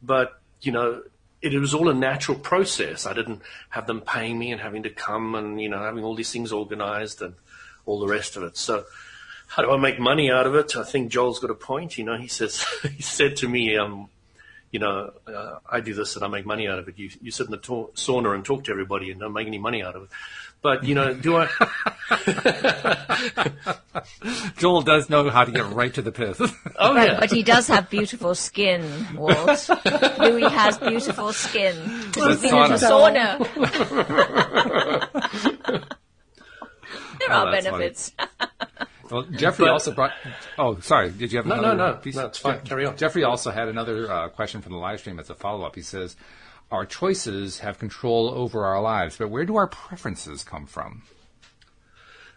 [0.00, 1.02] But, you know,
[1.42, 3.04] it, it was all a natural process.
[3.04, 6.14] I didn't have them paying me and having to come and, you know, having all
[6.14, 7.34] these things organized and
[7.84, 8.56] all the rest of it.
[8.56, 8.84] So,
[9.48, 10.76] how do I make money out of it?
[10.76, 11.98] I think Joel's got a point.
[11.98, 12.64] You know, he says,
[12.94, 14.08] he said to me, um,
[14.74, 16.98] you know, uh, I do this and I make money out of it.
[16.98, 19.56] You, you sit in the ta- sauna and talk to everybody and don't make any
[19.56, 20.08] money out of it.
[20.64, 21.46] But, you know, do I,
[24.56, 26.40] Joel does know how to get right to the pith.
[26.40, 26.48] oh
[26.94, 27.20] But, yeah.
[27.20, 28.82] but he does have beautiful skin,
[29.14, 29.68] Walt.
[30.18, 31.76] Louis has beautiful skin.
[32.06, 33.38] Because he's been in the sauna.
[37.18, 38.12] there Oh, are benefits.
[39.10, 40.12] Well, Jeffrey But- also brought.
[40.58, 41.10] Oh, sorry.
[41.10, 41.96] Did you have No, another no, no.
[41.98, 42.16] piece?
[42.16, 42.62] No, it's fine.
[42.62, 42.96] Carry on.
[42.96, 45.74] Jeffrey also had another uh, question from the live stream as a follow up.
[45.74, 46.16] He says,
[46.70, 51.02] "Our choices have control over our lives, but where do our preferences come from?"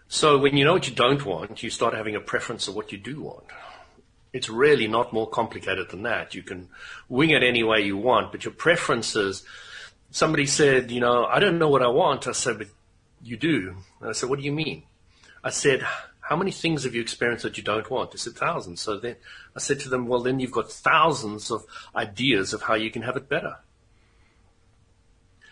[0.07, 2.91] So when you know what you don't want, you start having a preference of what
[2.91, 3.45] you do want.
[4.31, 6.35] It's really not more complicated than that.
[6.35, 6.69] You can
[7.09, 9.43] wing it any way you want, but your preferences.
[10.11, 12.27] Somebody said, you know, I don't know what I want.
[12.27, 12.67] I said, but
[13.21, 13.77] you do.
[13.99, 14.83] And I said, what do you mean?
[15.43, 15.85] I said,
[16.21, 18.11] how many things have you experienced that you don't want?
[18.11, 18.81] They said thousands.
[18.81, 19.15] So then
[19.55, 23.01] I said to them, well, then you've got thousands of ideas of how you can
[23.01, 23.57] have it better.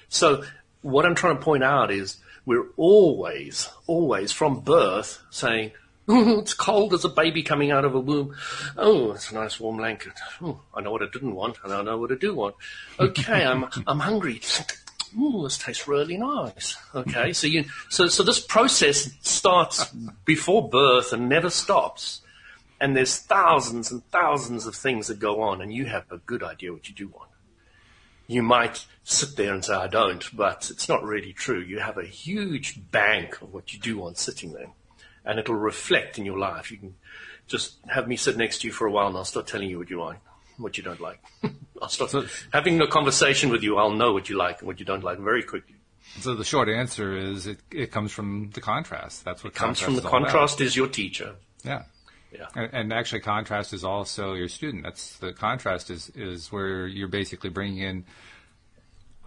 [0.10, 0.44] So
[0.82, 5.72] what I'm trying to point out is we're always, always from birth saying,
[6.08, 8.36] "Oh, it's cold as a baby coming out of a womb.
[8.78, 10.14] Oh, it's a nice warm blanket.
[10.42, 12.56] Oh, I know what I didn't want, and I know what I do want.
[13.00, 14.42] Okay, I'm I'm hungry.
[15.20, 16.78] Ooh, this tastes really nice.
[16.94, 19.92] Okay, so you so so this process starts
[20.24, 22.22] before birth and never stops.
[22.80, 26.44] And there's thousands and thousands of things that go on, and you have a good
[26.44, 27.30] idea what you do want
[28.28, 31.60] you might sit there and say, I don't, but it's not really true.
[31.62, 34.70] You have a huge bank of what you do want sitting there,
[35.24, 36.72] and it'll reflect in your life.
[36.72, 36.96] You can
[37.48, 39.78] just have me sit next to you for a while, and I'll start telling you
[39.78, 40.20] what you like,
[40.58, 41.20] what you don't like.
[41.82, 43.78] I'll start So- having a conversation with you.
[43.78, 45.76] I'll know what you like and what you don't like very quickly.
[46.22, 49.26] So the short answer is it, it comes from the contrast.
[49.26, 50.30] That's what Comes contrast from the all about.
[50.32, 51.36] contrast is your teacher.
[51.64, 51.84] Yeah.
[52.38, 52.48] Yeah.
[52.56, 54.84] And, and actually, contrast is also your student.
[54.84, 58.06] That's the contrast is is where you're basically bringing in.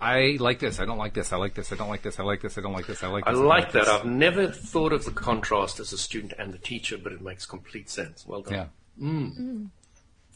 [0.00, 0.78] I like this.
[0.78, 1.32] I don't like this.
[1.32, 1.72] I like this.
[1.72, 2.20] I don't like this.
[2.20, 2.56] I like this.
[2.56, 3.02] I don't like this.
[3.02, 3.30] I like this.
[3.30, 3.40] I this.
[3.40, 3.84] like that.
[3.86, 3.88] this.
[3.88, 7.46] I've never thought of the contrast as a student and the teacher, but it makes
[7.46, 8.24] complete sense.
[8.26, 8.54] Well done.
[8.54, 8.66] Yeah.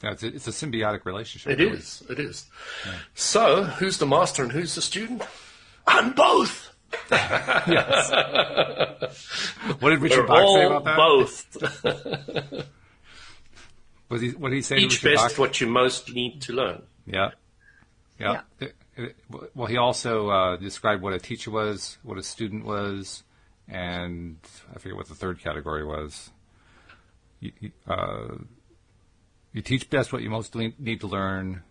[0.03, 1.53] Yeah, it's a, it's a symbiotic relationship.
[1.53, 1.79] It really.
[1.79, 2.03] is.
[2.11, 2.47] It is.
[3.15, 5.23] So, who's the master and who's the student?
[5.87, 6.72] I'm both.
[9.81, 10.97] What did Richard We're Bach say about that?
[10.97, 11.57] both.
[14.09, 15.39] Was he, what did he say Each to best Bach?
[15.39, 16.83] what you most need to learn.
[17.07, 17.31] Yeah.
[18.19, 18.41] Yeah.
[18.61, 19.17] It- it-
[19.55, 23.23] well, he also uh, described what a teacher was, what a student was,
[23.67, 24.37] and
[24.75, 26.31] I forget what the third category was.
[27.41, 28.35] You- you- Uh,
[29.55, 31.63] You teach best what you most need to learn.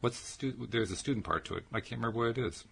[0.00, 1.64] What's the stu- there's a student part to it.
[1.72, 2.64] I can't remember what it is.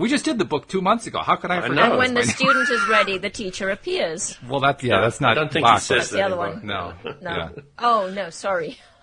[0.00, 1.20] We just did the book two months ago.
[1.20, 1.76] How could I, I forget?
[1.76, 1.90] know.
[1.90, 4.38] And when the student is ready, the teacher appears.
[4.48, 5.32] well, that yeah, that's not.
[5.32, 6.64] I don't think Bach, he says That's that the other one.
[6.64, 7.30] No, No.
[7.30, 7.50] Yeah.
[7.78, 8.78] Oh, no, sorry.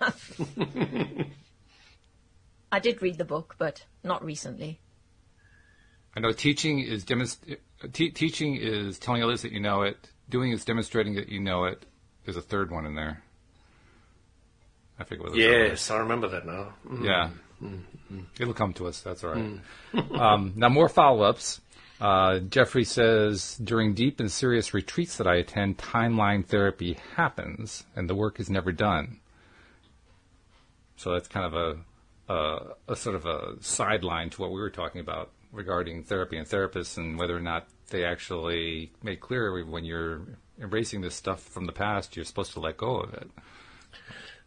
[2.72, 4.80] I did read the book, but not recently.
[6.16, 7.58] I know teaching is demonst-
[7.92, 10.10] te- teaching is telling others that you know it.
[10.28, 11.86] Doing is demonstrating that you know it.
[12.24, 13.22] There's a third one in there.
[14.98, 15.32] I forget what.
[15.32, 15.68] the third one.
[15.70, 16.74] Yes, I remember that now.
[16.86, 17.04] Mm.
[17.04, 17.30] Yeah.
[18.38, 19.00] It'll come to us.
[19.00, 19.60] That's all right.
[20.12, 21.60] um, now, more follow ups.
[22.00, 28.08] Uh, Jeffrey says During deep and serious retreats that I attend, timeline therapy happens, and
[28.08, 29.20] the work is never done.
[30.96, 31.54] So that's kind of
[32.28, 36.36] a, a, a sort of a sideline to what we were talking about regarding therapy
[36.36, 40.20] and therapists and whether or not they actually make clear when you're
[40.60, 43.30] embracing this stuff from the past, you're supposed to let go of it.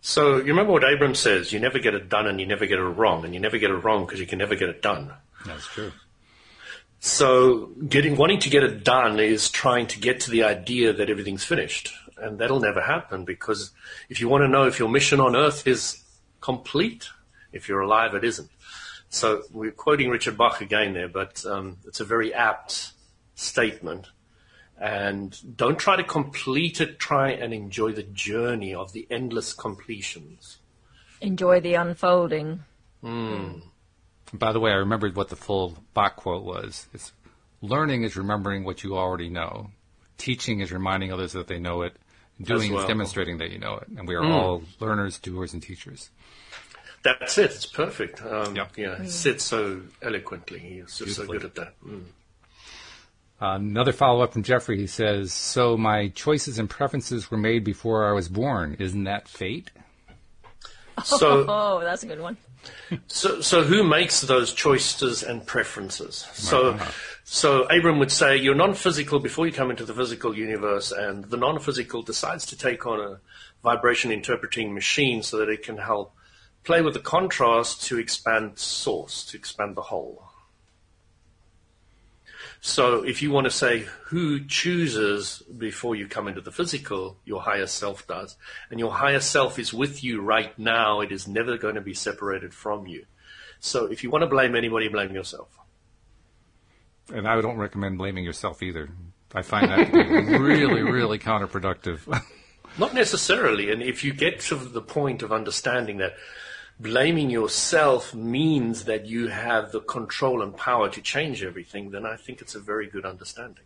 [0.02, 2.80] So you remember what Abram says: you never get it done, and you never get
[2.80, 5.14] it wrong, and you never get it wrong because you can never get it done.
[5.46, 5.92] That's true.
[7.00, 11.10] So getting wanting to get it done is trying to get to the idea that
[11.10, 13.72] everything's finished, and that'll never happen because
[14.10, 16.04] if you want to know if your mission on Earth is
[16.42, 17.10] complete,
[17.52, 18.50] if you're alive, it isn't.
[19.10, 22.94] So we're quoting Richard Bach again there, but um, it's a very apt
[23.36, 24.08] statement.
[24.82, 26.98] And don't try to complete it.
[26.98, 30.58] Try and enjoy the journey of the endless completions.
[31.22, 32.64] Enjoy the unfolding.
[34.34, 36.88] By the way, I remembered what the full Bach quote was.
[36.94, 37.12] It's
[37.62, 39.70] learning is remembering what you already know.
[40.18, 41.96] Teaching is reminding others that they know it.
[42.42, 42.82] Doing well.
[42.82, 43.88] is demonstrating that you know it.
[43.88, 46.10] And we are all learners, doers, and teachers.
[47.04, 47.52] That's it.
[47.52, 48.22] It's perfect.
[48.24, 48.68] Um, Yeah.
[48.76, 50.60] Yeah, he said so eloquently.
[50.60, 51.80] He's just so good at that.
[51.86, 52.06] Mm.
[53.42, 54.78] Uh, another follow up from Jeffrey.
[54.78, 58.76] He says, So my choices and preferences were made before I was born.
[58.80, 59.72] Isn't that fate?
[61.04, 62.38] So, Oh, that's a good one.
[63.08, 66.28] so, so who makes those choices and preferences?
[66.34, 66.78] So,
[67.24, 71.38] so Abram would say you're non-physical before you come into the physical universe, and the
[71.38, 73.20] non-physical decides to take on a
[73.64, 76.14] vibration interpreting machine so that it can help
[76.64, 80.31] play with the contrast to expand source, to expand the whole.
[82.64, 87.42] So if you want to say who chooses before you come into the physical, your
[87.42, 88.38] higher self does.
[88.70, 91.02] And your higher self is with you right now.
[91.02, 93.06] It is never going to be separated from you.
[93.60, 95.50] So if you want to blame anybody, blame yourself.
[97.12, 98.90] And I don't recommend blaming yourself either.
[99.34, 102.22] I find that to be really, really counterproductive.
[102.78, 103.72] Not necessarily.
[103.72, 106.14] And if you get to the point of understanding that
[106.82, 112.16] blaming yourself means that you have the control and power to change everything, then I
[112.16, 113.64] think it's a very good understanding.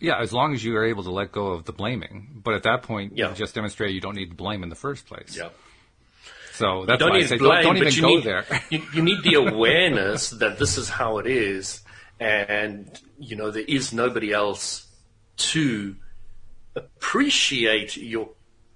[0.00, 2.40] yeah, as long as you are able to let go of the blaming.
[2.42, 3.28] But at that point, Yeah.
[3.28, 5.36] you've just demonstrate you don't need to blame in the first place.
[5.36, 5.50] Yeah.
[6.54, 8.44] So that's why I say blame, don't, don't even you go need, there.
[8.70, 11.82] you, you need the awareness that this is how it is,
[12.18, 14.86] and you know there is nobody else
[15.36, 15.94] to
[16.74, 18.28] appreciate your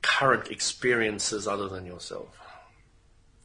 [0.02, 2.28] current experiences other than yourself.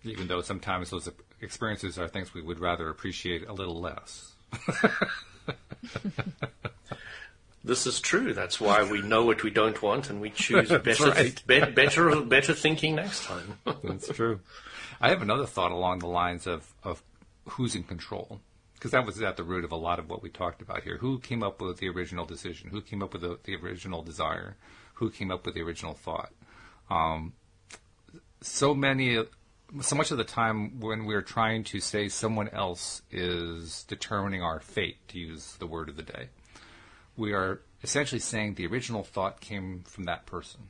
[0.03, 1.09] Even though sometimes those
[1.41, 4.33] experiences are things we would rather appreciate a little less.
[7.63, 8.33] This is true.
[8.33, 11.43] That's why we know what we don't want, and we choose better, right.
[11.45, 13.59] be- better, better thinking next time.
[13.83, 14.39] That's true.
[14.99, 17.03] I have another thought along the lines of, of
[17.49, 18.41] who's in control.
[18.73, 20.97] Because that was at the root of a lot of what we talked about here.
[20.97, 22.71] Who came up with the original decision?
[22.71, 24.55] Who came up with the, the original desire?
[24.95, 26.31] Who came up with the original thought?
[26.89, 27.33] Um,
[28.41, 29.23] so many,
[29.79, 34.59] so much of the time when we're trying to say someone else is determining our
[34.59, 36.27] fate, to use the word of the day,
[37.15, 40.61] we are essentially saying the original thought came from that person.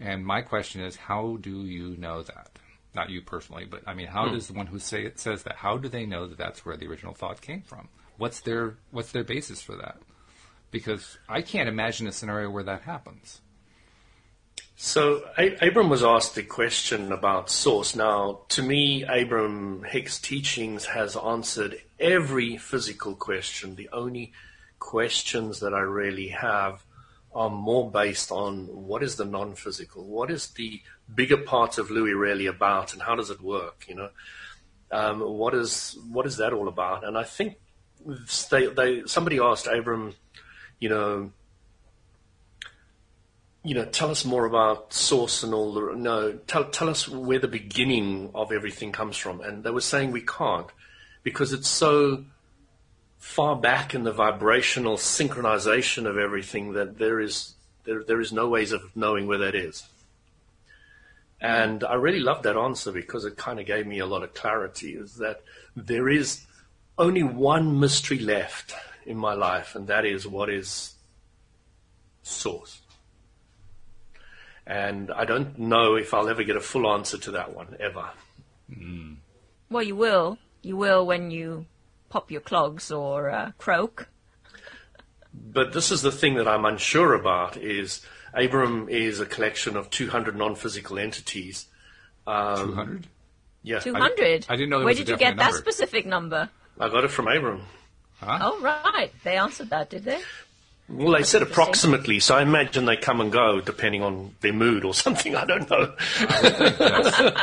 [0.00, 2.50] And my question is, how do you know that?
[2.94, 4.34] Not you personally, but I mean, how hmm.
[4.34, 5.56] does the one who say it says that?
[5.56, 7.88] How do they know that that's where the original thought came from?
[8.16, 9.98] What's their what's their basis for that?
[10.70, 13.40] Because I can't imagine a scenario where that happens.
[14.80, 17.96] So Abram was asked the question about source.
[17.96, 23.74] Now, to me, Abram Hicks' teachings has answered every physical question.
[23.74, 24.32] The only
[24.78, 26.84] questions that I really have
[27.34, 30.80] are more based on what is the non-physical, what is the
[31.12, 33.84] bigger part of Louis really about, and how does it work?
[33.88, 34.10] You know,
[34.92, 37.02] um, what is what is that all about?
[37.04, 37.56] And I think
[38.50, 40.14] they, they somebody asked Abram,
[40.78, 41.32] you know,
[43.62, 47.38] you know, tell us more about source and all the no, tell tell us where
[47.38, 49.40] the beginning of everything comes from.
[49.40, 50.68] And they were saying we can't
[51.22, 52.24] because it's so
[53.18, 57.54] far back in the vibrational synchronization of everything that there is
[57.84, 59.84] there there is no ways of knowing where that is.
[61.40, 64.34] And I really loved that answer because it kind of gave me a lot of
[64.34, 65.42] clarity is that
[65.76, 66.46] there is
[66.96, 68.74] only one mystery left
[69.06, 70.94] in my life, and that is what is
[72.22, 72.80] source.
[74.68, 78.10] And I don't know if I'll ever get a full answer to that one, ever.
[78.70, 79.16] Mm.
[79.70, 80.36] Well, you will.
[80.62, 81.64] You will when you
[82.10, 84.08] pop your clogs or uh, croak.
[85.32, 88.04] But this is the thing that I'm unsure about is
[88.34, 91.66] Abram is a collection of 200 non-physical entities.
[92.26, 93.06] Um, 200?
[93.62, 93.78] Yeah.
[93.78, 94.46] 200?
[94.50, 95.52] I, I, didn't know Where did you get number.
[95.52, 96.50] that specific number?
[96.78, 97.62] I got it from Abram.
[98.20, 98.38] Huh?
[98.42, 99.12] Oh, right.
[99.24, 100.20] They answered that, did they?
[100.88, 104.86] Well, they said approximately, so I imagine they come and go depending on their mood
[104.86, 105.36] or something.
[105.36, 105.94] I don't know.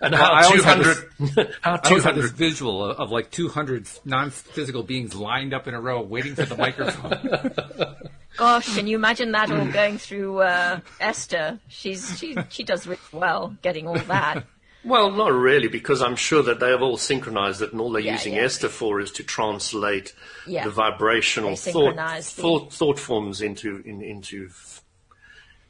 [0.00, 0.96] and well, how two hundred?
[1.60, 5.80] How two hundred visual of, of, like two hundred non-physical beings lined up in a
[5.80, 7.94] row, waiting for the microphone.
[8.36, 11.58] Gosh, can you imagine that all going through uh, Esther?
[11.68, 14.44] She's she she does really well getting all that.
[14.82, 18.00] Well, not really, because I'm sure that they have all synchronized it, and all they're
[18.00, 18.42] Yeah, using yeah.
[18.44, 20.14] Esther for is to translate
[20.46, 20.64] Yeah.
[20.64, 24.48] the vibrational thought, the- thought thought forms into in, into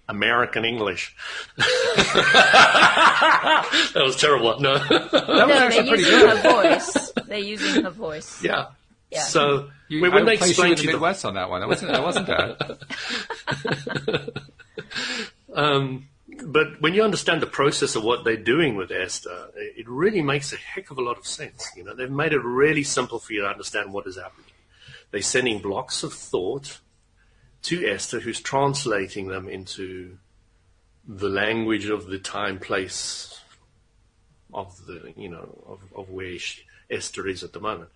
[0.09, 1.15] American English.
[1.57, 1.63] that
[3.97, 4.61] was terrible.
[4.61, 6.37] No, That was No, they're pretty using good.
[6.37, 7.13] her voice.
[7.27, 8.43] They're using her voice.
[8.45, 8.67] yeah.
[9.11, 9.23] Yeah.
[9.25, 11.25] So You, when I they would place you explain in to the you the Midwest
[11.25, 11.61] on that one.
[11.61, 11.91] That wasn't.
[11.93, 12.57] That wasn't bad.
[15.53, 16.07] Um,
[16.47, 20.53] but when you understand the process of what they're doing with Esther, it really makes
[20.53, 21.69] a heck of a lot of sense.
[21.77, 24.47] You know, they've made it really simple for you to understand what is happening.
[25.11, 26.81] They're sending blocks of thought
[27.63, 30.19] to Esther, who's translating them into
[31.07, 33.41] the language of the time, place
[34.53, 37.91] of the, you know, of, of where she, Esther is at the moment,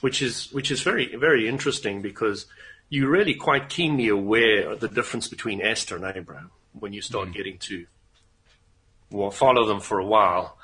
[0.00, 2.46] which is which is very very interesting because
[2.88, 7.32] you're really quite keenly aware of the difference between Esther and Abraham when you start
[7.32, 7.86] getting to
[9.12, 10.56] well, follow them for a while.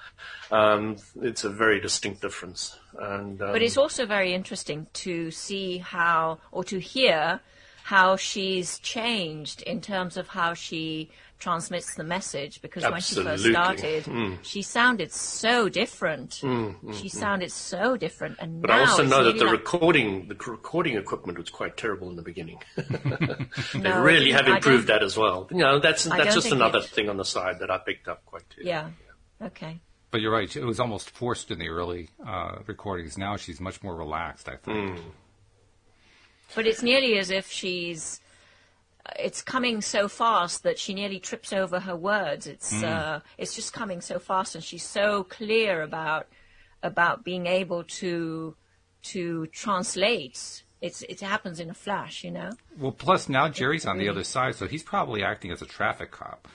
[0.51, 5.79] Um, it's a very distinct difference, and um, But it's also very interesting to see
[5.79, 7.41] how, or to hear
[7.89, 12.61] how she's changed in terms of how she transmits the message.
[12.61, 13.53] Because when she first Absolutely.
[13.53, 14.35] started, hmm.
[14.43, 16.35] she sounded so different.
[16.43, 19.45] Hmm, hmm, she sounded so different, and But now I also it's know that the
[19.47, 22.59] like- recording, the recording equipment was quite terrible in the beginning.
[22.77, 25.49] they No, really have improved that as well.
[25.51, 28.27] You know, that's that's just another it- thing on the side that I picked up
[28.27, 28.63] quite too.
[28.65, 28.91] yeah.
[29.41, 29.81] Okay.
[30.11, 30.55] But you're right.
[30.55, 33.17] It was almost forced in the early uh, recordings.
[33.17, 34.47] Now she's much more relaxed.
[34.49, 34.99] I think.
[36.55, 38.21] But it's nearly as if she's.
[39.19, 42.47] It's coming so fast that she nearly trips over her words.
[42.47, 46.27] It's uh, it's just coming so fast, and she's so clear about
[46.83, 48.55] about being able to
[49.03, 50.63] to translate.
[50.81, 52.51] It's it happens in a flash, you know.
[52.79, 56.11] Well, plus now Jerry's on the other side, so he's probably acting as a traffic
[56.11, 56.47] cop.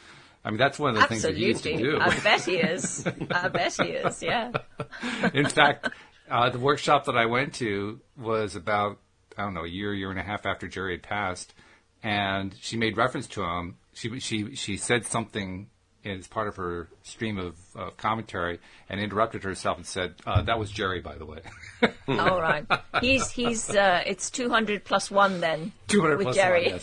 [0.46, 2.06] I mean, that's one of the things that he used to Absolutely, do.
[2.06, 3.08] I bet he is.
[3.32, 4.22] I bet he is.
[4.22, 4.52] Yeah.
[5.34, 5.90] In fact,
[6.30, 9.00] uh, the workshop that I went to was about
[9.38, 11.54] I don't know a year, year and a half after Jerry had passed,
[12.02, 13.78] and she made reference to him.
[13.94, 15.70] She she she said something
[16.06, 18.60] as part of her stream of uh, commentary
[18.90, 21.40] and interrupted herself and said, uh, "That was Jerry, by the way."
[22.08, 22.66] All right.
[23.02, 23.70] He's he's.
[23.70, 25.72] Uh, it's two hundred plus one then.
[25.88, 26.72] Two hundred with plus Jerry.
[26.72, 26.82] one.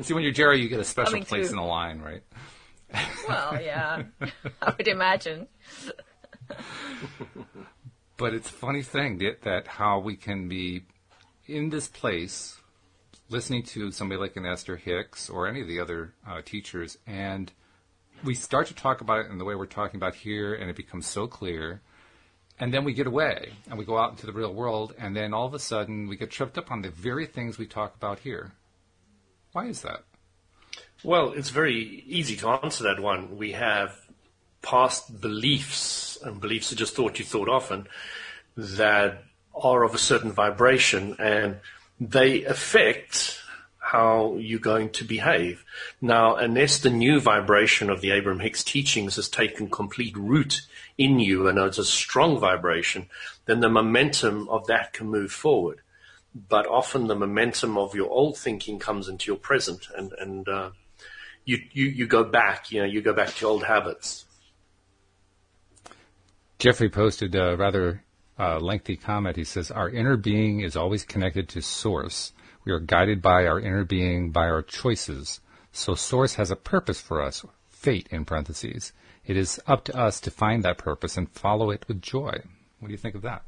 [0.00, 0.06] Yes.
[0.06, 1.58] See, when you're Jerry, you get a special Coming place through.
[1.58, 2.22] in the line, right?
[3.28, 4.04] Well, yeah.
[4.62, 5.46] I would imagine.
[8.16, 10.84] But it's a funny thing that, that how we can be
[11.48, 12.58] in this place
[13.30, 17.52] listening to somebody like an Esther Hicks or any of the other uh, teachers, and
[18.24, 20.76] we start to talk about it in the way we're talking about here, and it
[20.76, 21.80] becomes so clear.
[22.60, 25.32] And then we get away and we go out into the real world, and then
[25.32, 28.20] all of a sudden we get tripped up on the very things we talk about
[28.20, 28.52] here.
[29.52, 30.04] Why is that?
[31.04, 33.36] Well, it's very easy to answer that one.
[33.36, 33.96] We have
[34.62, 37.86] past beliefs, and beliefs are just thought you thought often,
[38.56, 39.22] that
[39.62, 41.60] are of a certain vibration, and
[42.00, 43.40] they affect
[43.78, 45.64] how you're going to behave.
[46.00, 50.66] Now, unless the new vibration of the Abraham Hicks teachings has taken complete root
[50.98, 53.06] in you and it's a strong vibration,
[53.46, 55.80] then the momentum of that can move forward.
[56.34, 60.70] But often the momentum of your old thinking comes into your present, and, and uh,
[61.46, 64.26] you, you, you go back, you know, you go back to old habits.
[66.58, 68.04] Jeffrey posted a rather
[68.38, 69.36] uh, lengthy comment.
[69.36, 72.32] He says, Our inner being is always connected to Source.
[72.64, 75.40] We are guided by our inner being by our choices.
[75.72, 78.92] So Source has a purpose for us, fate in parentheses.
[79.26, 82.42] It is up to us to find that purpose and follow it with joy.
[82.78, 83.42] What do you think of that?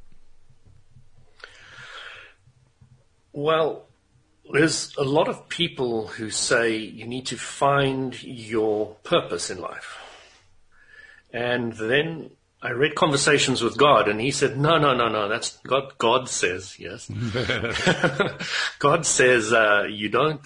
[3.32, 3.86] Well,
[4.52, 9.98] there's a lot of people who say you need to find your purpose in life.
[11.32, 12.30] And then
[12.62, 15.28] I read Conversations with God, and he said, "No, no, no, no.
[15.28, 15.96] That's God.
[15.96, 17.10] God says yes.
[18.78, 20.42] God says uh, you don't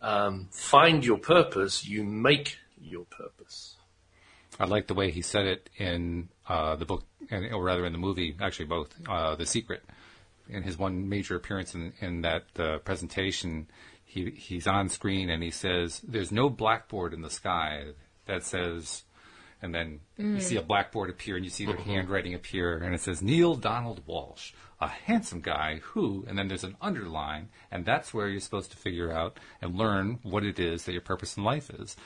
[0.00, 3.76] um, find your purpose; you make your purpose."
[4.58, 7.92] I like the way he said it in uh, the book, and, or rather in
[7.92, 9.82] the movie, actually both, uh, The Secret.
[10.48, 13.68] In his one major appearance in, in that uh, presentation,
[14.04, 17.88] he he's on screen and he says, "There's no blackboard in the sky
[18.24, 19.02] that says."
[19.62, 20.42] And then you mm.
[20.42, 21.90] see a blackboard appear, and you see their uh-huh.
[21.90, 26.64] handwriting appear, and it says Neale Donald Walsch, a handsome guy who, and then there's
[26.64, 30.84] an underline, and that's where you're supposed to figure out and learn what it is
[30.84, 31.96] that your purpose in life is.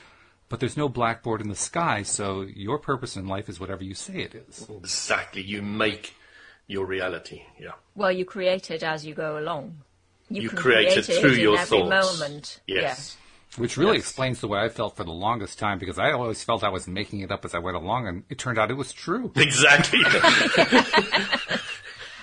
[0.49, 3.95] But there's no blackboard in the sky, so your purpose in life is whatever you
[3.95, 4.69] say it is.
[4.69, 5.43] Exactly.
[5.43, 6.15] You make
[6.67, 7.43] your reality.
[7.59, 7.73] Yeah.
[7.95, 9.79] Well, you create it as you go along.
[10.29, 12.21] You can create it through in your every thoughts.
[12.21, 12.61] moment.
[12.67, 13.17] Yes.
[13.57, 14.07] Which really Yes.
[14.07, 16.89] explains the way I felt for the longest time because I always felt I was
[16.89, 19.33] making it up as I went along, and it turned out it was true.
[19.37, 20.01] Exactly.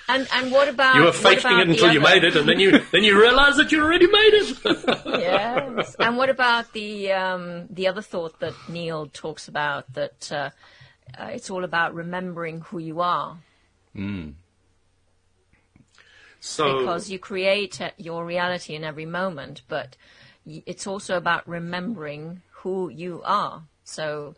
[0.08, 2.58] And and what about you were faking it until you other- made it, and then
[2.60, 4.58] you then you realize that you already made it.
[5.06, 5.94] yes.
[5.98, 10.50] And what about the um, the other thought that Neale talks about that uh,
[11.18, 13.38] uh, it's all about remembering who you are
[16.40, 19.96] so because you create uh, your reality in every moment, but y-
[20.46, 23.64] it's also about remembering who you are.
[23.84, 24.34] So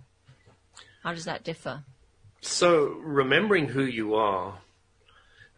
[1.03, 1.85] how does that differ?
[2.41, 4.59] So, remembering who you are,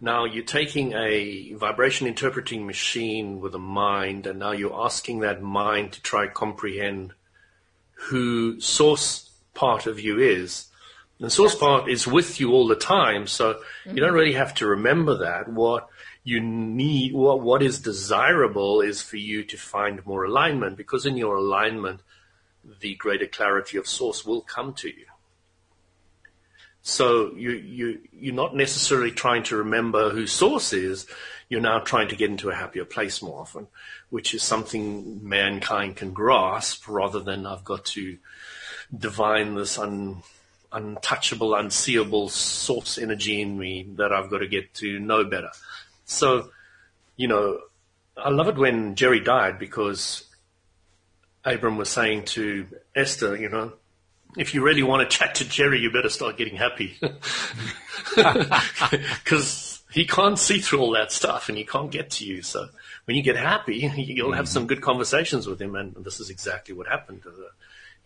[0.01, 5.42] now you're taking a vibration interpreting machine with a mind, and now you're asking that
[5.42, 7.12] mind to try comprehend
[7.94, 10.66] who source part of you is.
[11.18, 14.14] And source part is with you all the time, so you don't mm-hmm.
[14.14, 15.49] really have to remember that.
[15.49, 15.88] What
[16.27, 21.16] you need, what, what is desirable is for you to find more alignment, because in
[21.16, 22.01] your alignment,
[22.81, 25.07] the greater clarity of source will come to you.
[26.83, 31.07] So you, you, you're not necessarily trying to remember who source is.
[31.49, 33.68] You're now trying to get into a happier place more often,
[34.11, 38.18] which is something mankind can grasp rather than I've got to
[38.93, 40.24] divine this un,
[40.72, 45.51] untouchable, unseeable source energy in me that I've got to get to know better.
[46.07, 46.50] So,
[47.16, 47.61] you know,
[48.16, 50.24] I love it when Jerry died because
[51.44, 53.74] Abram was saying to Esther, you know,
[54.36, 56.98] if you really want to chat to Jerry, you better start getting happy.
[59.24, 62.42] Because he can't see through all that stuff and he can't get to you.
[62.42, 62.68] So
[63.07, 64.52] when you get happy, you'll have mm-hmm.
[64.52, 65.74] some good conversations with him.
[65.74, 67.22] And this is exactly what happened.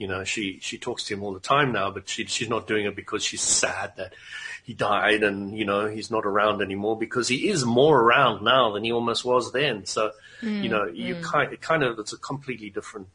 [0.00, 2.66] You know, she, she talks to him all the time now, but she, she's not
[2.66, 4.14] doing it because she's sad that
[4.64, 8.72] he died and, you know, he's not around anymore because he is more around now
[8.72, 9.84] than he almost was then.
[9.84, 13.08] So, you know, you kind, it kind of, it's a completely different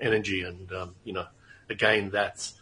[0.00, 1.26] energy and, um, you know,
[1.68, 2.52] again, that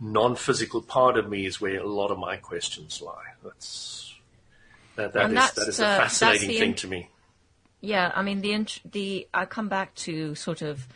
[0.00, 3.34] non-physical part of me is where a lot of my questions lie.
[3.44, 4.14] That's
[4.96, 7.10] that, that is that's, that is a uh, that's fascinating thing int- to me.
[7.82, 10.88] Yeah, I mean the int- the I come back to sort of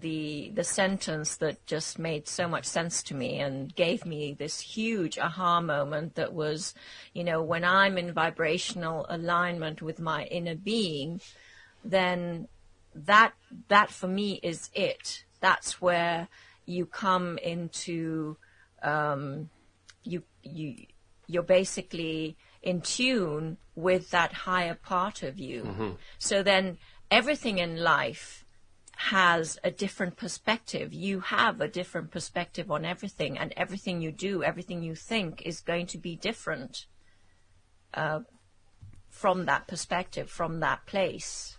[0.00, 4.60] the the sentence that just made so much sense to me and gave me this
[4.60, 6.74] huge aha moment that was,
[7.12, 11.20] you know, when I'm in vibrational alignment with my inner being,
[11.84, 12.48] then
[12.94, 13.34] that
[13.68, 15.24] that for me is it.
[15.40, 16.28] That's where
[16.64, 18.36] you come into
[18.82, 19.50] um,
[20.02, 20.86] you you
[21.26, 25.96] you're basically in tune with that higher part of you.
[26.18, 26.78] So then
[27.10, 28.45] everything in life
[28.96, 30.92] has a different perspective.
[30.92, 35.60] You have a different perspective on everything, and everything you do, everything you think is
[35.60, 36.86] going to be different
[37.92, 38.20] uh,
[39.10, 41.58] from that perspective, from that place.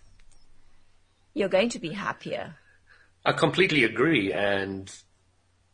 [1.35, 2.55] You're going to be happier.
[3.23, 4.91] I completely agree, and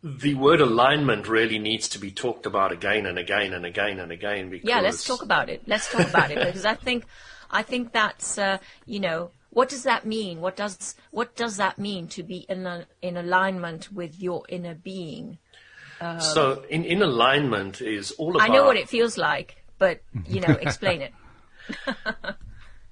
[0.03, 4.11] the word alignment really needs to be talked about again and again and again and
[4.11, 4.49] again.
[4.49, 5.63] Because Yeah, let's talk about it.
[5.65, 7.05] Let's talk about it because I think,
[7.49, 10.41] I think that's uh, you know what does that mean?
[10.41, 14.75] What does what does that mean to be in a, in alignment with your inner
[14.75, 15.37] being?
[16.19, 18.49] So, in, in alignment is all about.
[18.49, 20.33] I know what it feels like, but mm-hmm.
[20.33, 21.13] you know, explain it.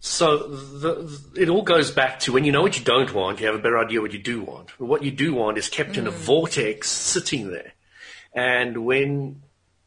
[0.04, 3.46] So the, it all goes back to when you know what you don't want, you
[3.46, 4.72] have a better idea what you do want.
[4.80, 6.16] But what you do want is kept in a mm.
[6.16, 7.74] vortex sitting there.
[8.34, 9.44] And when,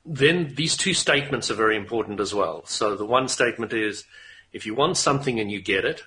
[0.06, 2.64] then these two statements are very important as well.
[2.64, 4.04] So the one statement is,
[4.52, 6.04] if you want something and you get it,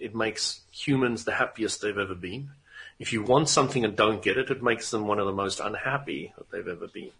[0.00, 2.50] it makes humans the happiest they've ever been.
[2.98, 5.60] If you want something and don't get it, it makes them one of the most
[5.60, 7.10] unhappy that they've ever been.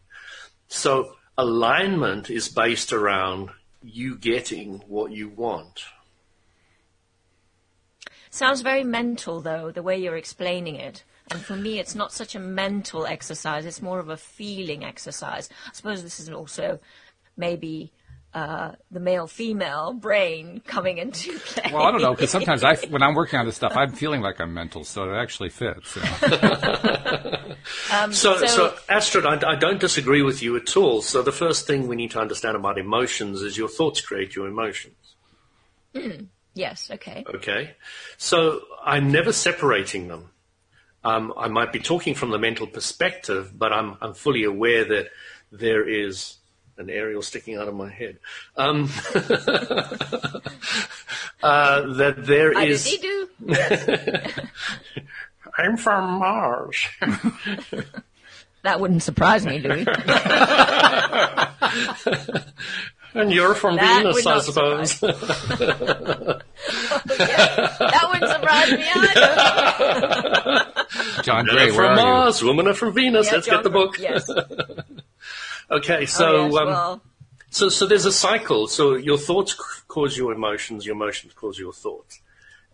[0.68, 3.50] So alignment is based around
[3.82, 5.84] you getting what you want.
[8.30, 11.04] Sounds very mental, though, the way you're explaining it.
[11.30, 15.48] And for me, it's not such a mental exercise, it's more of a feeling exercise.
[15.66, 16.78] I suppose this is also
[17.36, 17.92] maybe
[18.36, 21.72] uh, the male female brain coming into play.
[21.72, 24.20] Well, I don't know because sometimes I, when I'm working on this stuff, I'm feeling
[24.20, 25.96] like I'm mental, so it actually fits.
[25.96, 27.54] You know?
[27.94, 31.00] um, so, so, so, Astrid, I, I, don't disagree with you at all.
[31.00, 34.48] So, the first thing we need to understand about emotions is your thoughts create your
[34.48, 35.14] emotions.
[35.94, 36.90] Mm, yes.
[36.90, 37.24] Okay.
[37.36, 37.74] Okay.
[38.18, 40.28] So, I'm never separating them.
[41.02, 45.08] Um, I might be talking from the mental perspective, but I'm, I'm fully aware that
[45.50, 46.36] there is
[46.78, 48.18] an aerial sticking out of my head.
[48.56, 48.90] Um,
[51.42, 52.98] uh, that there is.
[55.58, 56.84] I'm from Mars.
[58.62, 59.86] that wouldn't surprise me, Louis.
[63.14, 65.02] and you're from that Venus, I suppose.
[65.02, 65.08] oh,
[67.18, 67.76] yeah.
[67.78, 69.12] That wouldn't surprise me either.
[71.22, 72.48] John Gray, from Mars, you?
[72.48, 73.28] women are from Venus.
[73.28, 73.98] Yeah, Let's John get the book.
[73.98, 74.28] Yes.
[75.70, 77.02] Okay, so oh, yes, um, well.
[77.50, 78.68] so so there's a cycle.
[78.68, 79.54] So your thoughts
[79.88, 82.20] cause your emotions, your emotions cause your thoughts.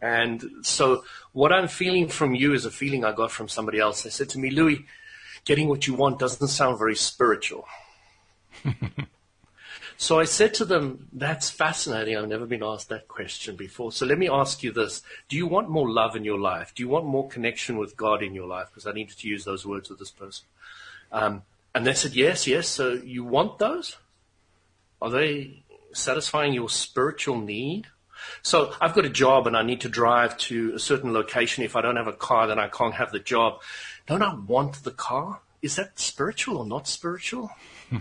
[0.03, 4.03] And so what I'm feeling from you is a feeling I got from somebody else.
[4.03, 4.85] They said to me, Louis,
[5.45, 7.67] getting what you want doesn't sound very spiritual.
[9.97, 12.17] so I said to them, that's fascinating.
[12.17, 13.93] I've never been asked that question before.
[13.93, 15.03] So let me ask you this.
[15.29, 16.73] Do you want more love in your life?
[16.75, 18.69] Do you want more connection with God in your life?
[18.71, 20.47] Because I needed to use those words with this person.
[21.13, 21.43] Um,
[21.75, 22.69] and they said, Yes, yes.
[22.69, 23.97] So you want those?
[25.01, 27.87] Are they satisfying your spiritual need?
[28.43, 31.65] So I've got a job and I need to drive to a certain location.
[31.65, 33.61] If I don't have a car, then I can't have the job.
[34.07, 35.41] Don't I want the car?
[35.61, 37.51] Is that spiritual or not spiritual?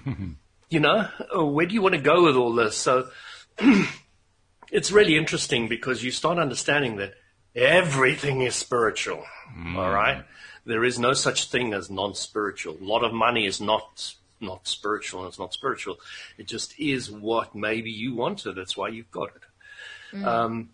[0.69, 2.75] you know, where do you want to go with all this?
[2.77, 3.09] So
[4.71, 7.13] it's really interesting because you start understanding that
[7.55, 9.23] everything is spiritual.
[9.55, 9.75] Mm.
[9.75, 10.23] All right.
[10.65, 12.77] There is no such thing as non-spiritual.
[12.81, 15.99] A lot of money is not not spiritual, and it's not spiritual.
[16.37, 18.55] It just is what maybe you wanted.
[18.55, 20.17] That's why you've got it.
[20.17, 20.25] Mm.
[20.25, 20.69] Um,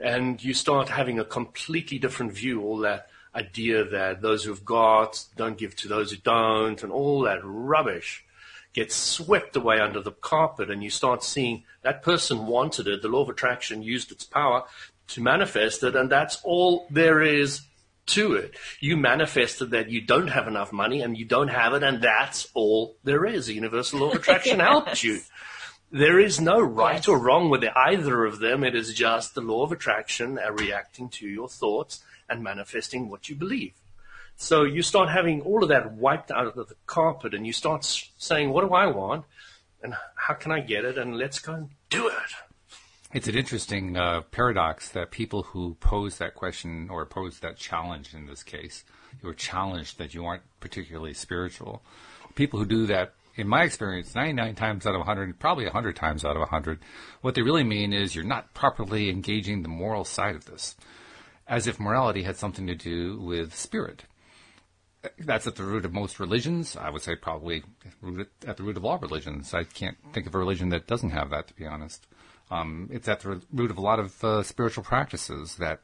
[0.00, 2.62] and you start having a completely different view.
[2.62, 7.22] All that idea that those who've got don't give to those who don't, and all
[7.22, 8.24] that rubbish
[8.72, 13.02] gets swept away under the carpet, and you start seeing that person wanted it.
[13.02, 14.64] The law of attraction used its power
[15.08, 17.62] to manifest it, and that's all there is
[18.06, 18.54] to it.
[18.80, 22.48] You manifested that you don't have enough money and you don't have it, and that's
[22.54, 23.46] all there is.
[23.46, 24.68] The universal law of attraction yes.
[24.68, 25.20] helped you.
[25.90, 27.08] There is no right yes.
[27.08, 28.64] or wrong with either of them.
[28.64, 33.28] It is just the law of attraction uh, reacting to your thoughts and manifesting what
[33.28, 33.74] you believe.
[34.36, 37.84] So you start having all of that wiped out of the carpet and you start
[38.16, 39.26] saying, what do I want?
[39.82, 40.96] And how can I get it?
[40.96, 42.14] And let's go and do it.
[43.12, 48.14] It's an interesting uh, paradox that people who pose that question or pose that challenge
[48.14, 48.84] in this case,
[49.22, 51.82] you are challenged that you aren't particularly spiritual.
[52.36, 56.24] People who do that, in my experience, 99 times out of 100, probably 100 times
[56.24, 56.78] out of 100,
[57.20, 60.74] what they really mean is you're not properly engaging the moral side of this,
[61.46, 64.04] as if morality had something to do with spirit.
[65.18, 66.78] That's at the root of most religions.
[66.78, 67.62] I would say probably
[68.46, 69.52] at the root of all religions.
[69.52, 72.06] I can't think of a religion that doesn't have that, to be honest.
[72.52, 75.80] Um, it's at the root of a lot of uh, spiritual practices that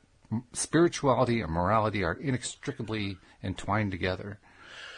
[0.52, 4.38] spirituality and morality are inextricably entwined together.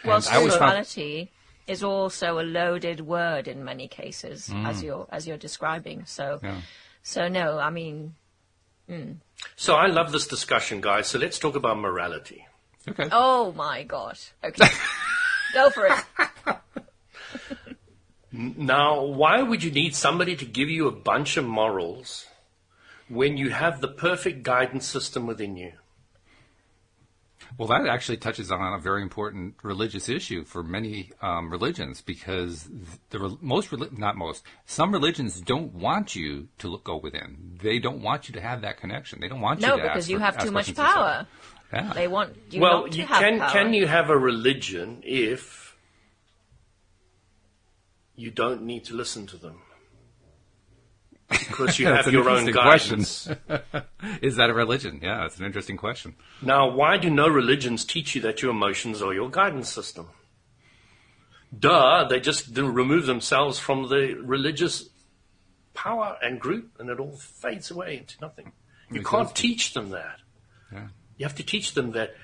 [0.05, 1.69] Well, and spirituality found...
[1.69, 4.67] is also a loaded word in many cases, mm.
[4.67, 6.07] as you're as you're describing.
[6.07, 6.61] So, yeah.
[7.05, 8.17] so no, I mean.
[8.89, 9.19] Mm.
[9.55, 11.07] So I love this discussion, guys.
[11.07, 12.49] So let's talk about morality.
[12.89, 13.09] Okay.
[13.13, 14.19] Oh my god.
[14.43, 14.67] Okay.
[15.55, 16.57] Go for it.
[18.33, 22.27] Now, why would you need somebody to give you a bunch of morals
[23.09, 25.73] when you have the perfect guidance system within you?
[27.59, 32.69] Well, that actually touches on a very important religious issue for many um, religions because
[33.11, 37.59] the most not most some religions don't want you to look, go within.
[37.61, 39.21] They don't want you to have that connection.
[39.21, 41.27] They don't want no, you to because you have too much power.
[41.73, 41.93] Yeah.
[41.93, 43.51] They want you well, you can power.
[43.51, 45.60] can you have a religion if
[48.21, 49.63] you don't need to listen to them.
[51.49, 53.29] Because you have your own guidance.
[54.23, 55.01] Is that a religion?
[55.03, 56.17] Yeah, that's an interesting question.
[56.43, 60.09] Now, why do no religions teach you that your emotions are your guidance system?
[61.57, 64.89] Duh, they just remove themselves from the religious
[65.75, 68.53] power and group, and it all fades away into nothing.
[68.91, 70.19] You can't teach them that.
[70.73, 70.89] Yeah.
[71.17, 72.15] You have to teach them that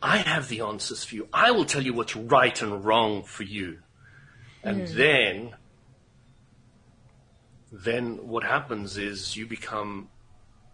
[0.00, 1.28] I have the answers for you.
[1.32, 3.78] I will tell you what's right and wrong for you.
[4.62, 4.94] And mm.
[4.94, 5.54] then,
[7.70, 10.08] then what happens is you become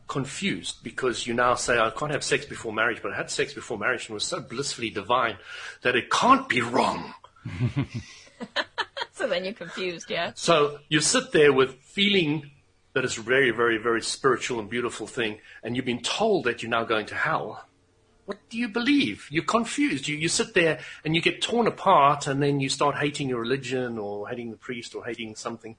[0.07, 3.53] confused because you now say, I can't have sex before marriage, but I had sex
[3.53, 5.36] before marriage and was so blissfully divine
[5.82, 7.14] that it can't be wrong.
[9.18, 10.30] So then you're confused, yeah?
[10.36, 12.53] So you sit there with feeling
[12.93, 16.62] that it's a very, very, very spiritual and beautiful thing, and you've been told that
[16.62, 17.64] you're now going to hell.
[18.29, 19.26] What do you believe?
[19.31, 20.07] You're confused.
[20.07, 23.41] You, you sit there and you get torn apart, and then you start hating your
[23.41, 25.76] religion or hating the priest or hating something.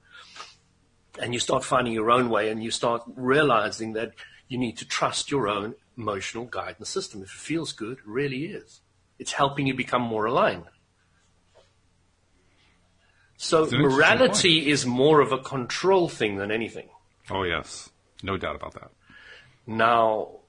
[1.20, 4.14] And you start finding your own way, and you start realizing that
[4.48, 7.22] you need to trust your own emotional guidance system.
[7.22, 8.80] If it feels good, it really is.
[9.20, 10.64] It's helping you become more aligned.
[13.36, 16.88] So It's an interesting morality is more of a control thing than anything.
[17.30, 17.90] Oh yes,
[18.24, 18.90] no doubt about that.
[19.68, 20.39] Now,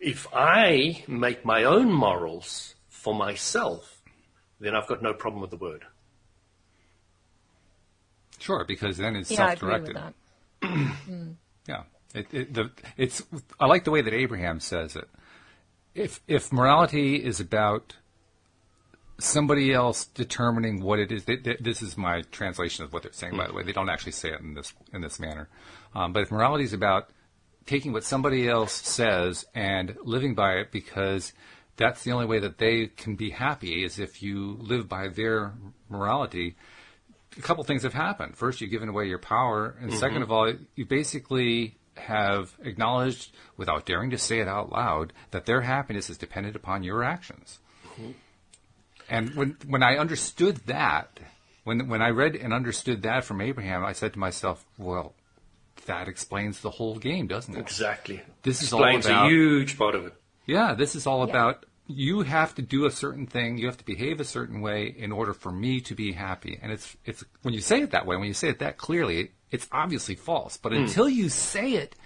[0.00, 4.00] if I make my own morals for myself,
[4.58, 5.84] then I've got no problem with the word.
[8.38, 10.14] Sure, because then it's Yeah, I agree with self-directed.
[10.62, 10.96] that.
[11.68, 11.82] Yeah,
[12.14, 13.22] it, it, the, it's.
[13.60, 15.08] I like the way that Abraham says it.
[15.94, 17.96] If if morality is about
[19.18, 23.12] somebody else determining what it is, th- th- this is my translation of what they're
[23.12, 23.36] saying.
[23.36, 25.48] By the way, they don't actually say it in this in this manner.
[25.94, 27.10] Um, but if morality is about
[27.70, 31.32] taking what somebody else says and living by it because
[31.76, 35.52] that's the only way that they can be happy is if you live by their
[35.88, 36.56] morality
[37.38, 38.36] a couple things have happened.
[38.36, 40.00] First, you've given away your power, and mm-hmm.
[40.00, 45.46] second of all, you basically have acknowledged, without daring to say it out loud, that
[45.46, 47.60] their happiness is dependent upon your actions.
[47.92, 48.10] Mm-hmm.
[49.08, 51.20] And when when I understood that,
[51.64, 55.14] when when I read and understood that from Abraham, I said to myself, "Well,
[55.86, 58.20] that explains the whole game, doesn't it?" Exactly.
[58.42, 60.14] This is all Explains about- a huge part of it.
[60.46, 61.30] Yeah, this is all Yeah.
[61.30, 64.86] about you have to do a certain thing, you have to behave a certain way
[64.86, 66.58] in order for me to be happy.
[66.62, 69.32] And it's it's when you say it that way, when you say it that clearly,
[69.50, 70.56] it's obviously false.
[70.56, 70.82] But hmm.
[70.82, 71.96] until you say it,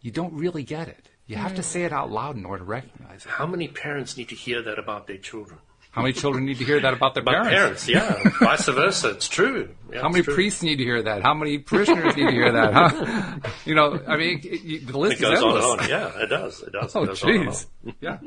[0.00, 1.08] you don't really get it.
[1.26, 1.66] You have to hmm.
[1.66, 3.30] say it out loud in order to recognize it.
[3.30, 5.60] How many parents need to hear that about their children?
[5.90, 7.86] How many children need to hear that about their About parents?
[7.86, 8.30] parents, yeah.
[8.40, 9.10] Vice versa.
[9.10, 9.70] It's true.
[9.92, 10.34] Yeah, How many true.
[10.34, 11.22] priests need to hear that?
[11.22, 12.72] How many parishioners need to hear that?
[12.72, 13.50] Huh?
[13.64, 15.88] You know, I mean, it, you- the list It goes is on and on.
[15.88, 16.62] Yeah, it does.
[16.62, 16.94] It does.
[16.94, 17.66] Oh, it goes on and jeez.
[18.00, 18.18] Yeah.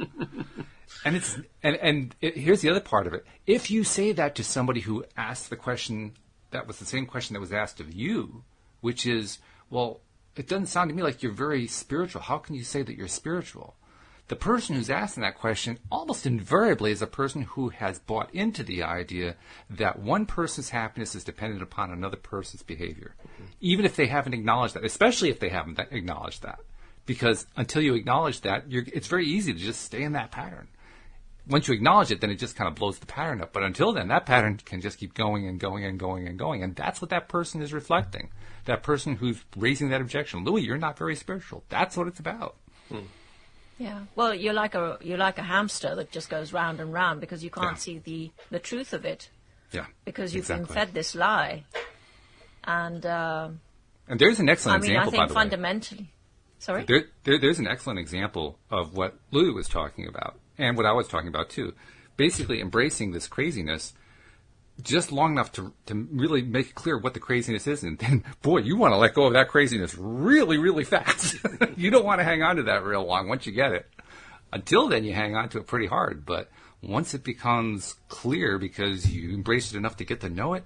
[1.05, 3.25] and it's and and it, here's the other part of it.
[3.47, 6.13] If you say that to somebody who asked the question
[6.51, 8.43] that was the same question that was asked of you,
[8.81, 9.37] which is,
[9.69, 10.01] well,
[10.35, 12.21] it doesn't sound to me like you're very spiritual.
[12.21, 13.75] How can you say that you're spiritual?
[14.31, 18.63] The person who's asking that question almost invariably is a person who has bought into
[18.63, 19.35] the idea
[19.69, 23.13] that one person's happiness is dependent upon another person's behavior,
[23.59, 26.61] even if they haven't acknowledged that, especially if they haven't acknowledged that.
[27.05, 30.69] Because until you acknowledge that, it's very easy to just stay in that pattern.
[31.45, 33.51] Once you acknowledge it, then it just kind of blows the pattern up.
[33.51, 36.63] But until then, that pattern can just keep going and going and going and going.
[36.63, 38.29] And that's what that person is reflecting.
[38.63, 40.45] That person who's raising that objection.
[40.45, 41.65] Louis, you're not very spiritual.
[41.67, 42.55] That's what it's about.
[42.87, 42.99] Hmm.
[43.81, 44.01] Yeah.
[44.15, 47.43] Well, you're like a you're like a hamster that just goes round and round because
[47.43, 47.85] you can't Yeah.
[47.85, 49.29] see the the truth of it
[49.71, 49.87] Yeah.
[50.05, 50.65] because you've exactly.
[50.67, 51.63] been fed this lie.
[52.63, 53.49] And uh,
[54.07, 55.41] And there's an excellent I excellent mean, I example, by think the way.
[55.41, 56.11] fundamentally.
[56.59, 56.83] Sorry.
[56.85, 60.91] There, there, there's an excellent example of what Lou was talking about, and what I
[60.91, 61.73] was talking about too.
[62.17, 63.93] Basically, embracing this craziness
[64.83, 68.59] just long enough to to really make clear what the craziness is, and then, boy,
[68.59, 71.37] you want to let go of that craziness really, really fast.
[71.77, 73.89] you don't want to hang on to that real long once you get it.
[74.53, 76.49] Until then, you hang on to it pretty hard, but
[76.81, 80.65] once it becomes clear because you embrace it enough to get to know it,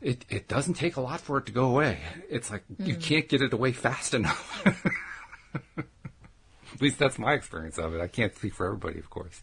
[0.00, 1.98] it, it doesn't take a lot for it to go away.
[2.28, 3.02] It's like you mm.
[3.02, 4.62] can't get it away fast enough.
[5.76, 8.00] At least that's my experience of it.
[8.00, 9.42] I can't speak for everybody, of course.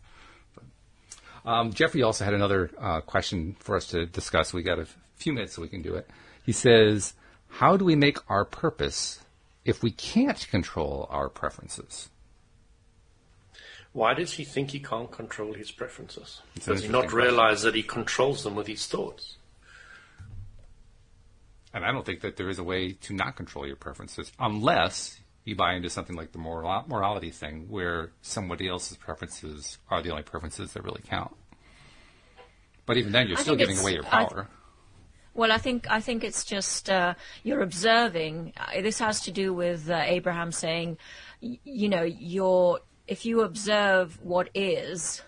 [1.45, 4.53] Um, Jeffrey also had another uh, question for us to discuss.
[4.53, 6.09] We got a few minutes so we can do it.
[6.45, 7.13] He says,
[7.49, 9.19] "How do we make our purpose
[9.65, 12.09] if we can't control our preferences?"
[13.91, 16.41] Why does he think he can't control his preferences?
[16.55, 17.35] It's Does he not interesting question.
[17.37, 19.37] realize that he controls them with his thoughts?
[21.75, 25.19] And I don't think that there is a way to not control your preferences unless
[25.45, 30.09] you buy into something like the moral, morality thing where somebody else's preferences are the
[30.09, 31.35] only preferences that really count.
[32.85, 34.47] But even then, you're I still giving away your I- power.
[35.35, 38.53] Well, I think I think it's just uh, you're observing.
[38.55, 40.97] Uh, this has to do with uh, Abraham saying,
[41.41, 45.23] you know, you're if you observe what is,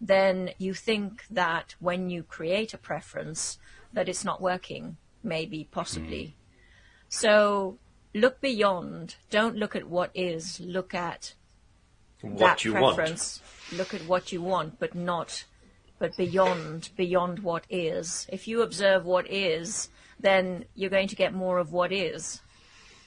[0.00, 3.58] then you think that when you create a preference,
[3.92, 4.96] that it's not working.
[5.22, 6.36] Maybe, possibly.
[7.08, 7.78] So
[8.14, 9.16] look beyond.
[9.30, 10.60] Don't look at what is.
[10.60, 11.34] Look at
[12.22, 12.96] What that you want.
[12.96, 13.40] preference.
[13.72, 15.44] Look at what you want, but not,
[15.98, 18.26] but beyond, beyond what is.
[18.30, 19.88] If you observe what is,
[20.18, 22.40] then you're going to get more of what is,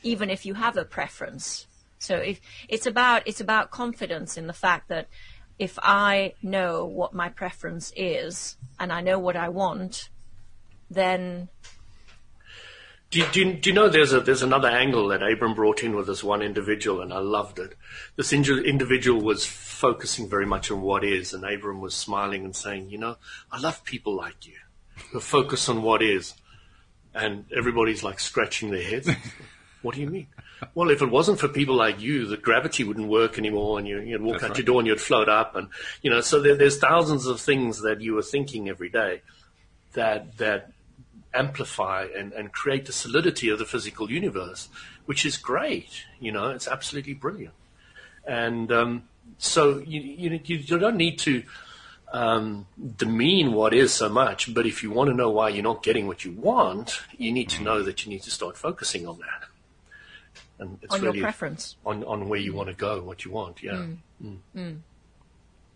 [0.02, 1.68] even if you have a preference.
[2.00, 5.08] So if it's about it's about confidence in the fact that
[5.60, 10.10] if I know what my preference is and I know what I want,
[10.90, 11.50] then
[13.14, 15.96] Do you, do, do you know there's a there's another angle that Abram brought in
[15.96, 17.76] with this one individual, and I loved it.
[18.16, 22.90] This individual was focusing very much on what is, and Abram was smiling and saying,
[22.90, 23.18] "You know,
[23.52, 24.56] I love people like you
[25.12, 26.34] who focus on what is."
[27.14, 29.08] And everybody's like scratching their heads.
[29.84, 30.26] what do you mean?
[30.74, 34.00] Well, if it wasn't for people like you, the gravity wouldn't work anymore, and you,
[34.00, 34.58] you'd walk That's out right.
[34.58, 35.68] your door and you'd float up, and
[36.02, 36.22] you know.
[36.22, 39.22] So there, there's thousands of things that you are thinking every day
[39.94, 40.72] that that
[41.34, 44.70] amplify and, and create the solidity of the physical universe,
[45.06, 46.04] which is great.
[46.20, 47.54] You know, it's absolutely brilliant.
[48.26, 49.04] And um,
[49.38, 51.44] so you, you you don't need to
[52.14, 52.68] um,
[52.98, 56.08] demean what is so much, but if you want to know why you're not getting
[56.08, 59.50] what you want, you need to know that you need to start focusing on that.
[60.60, 61.76] And it's on your really preference.
[61.86, 63.64] on on where you want to go, what you want.
[63.64, 63.86] Yeah.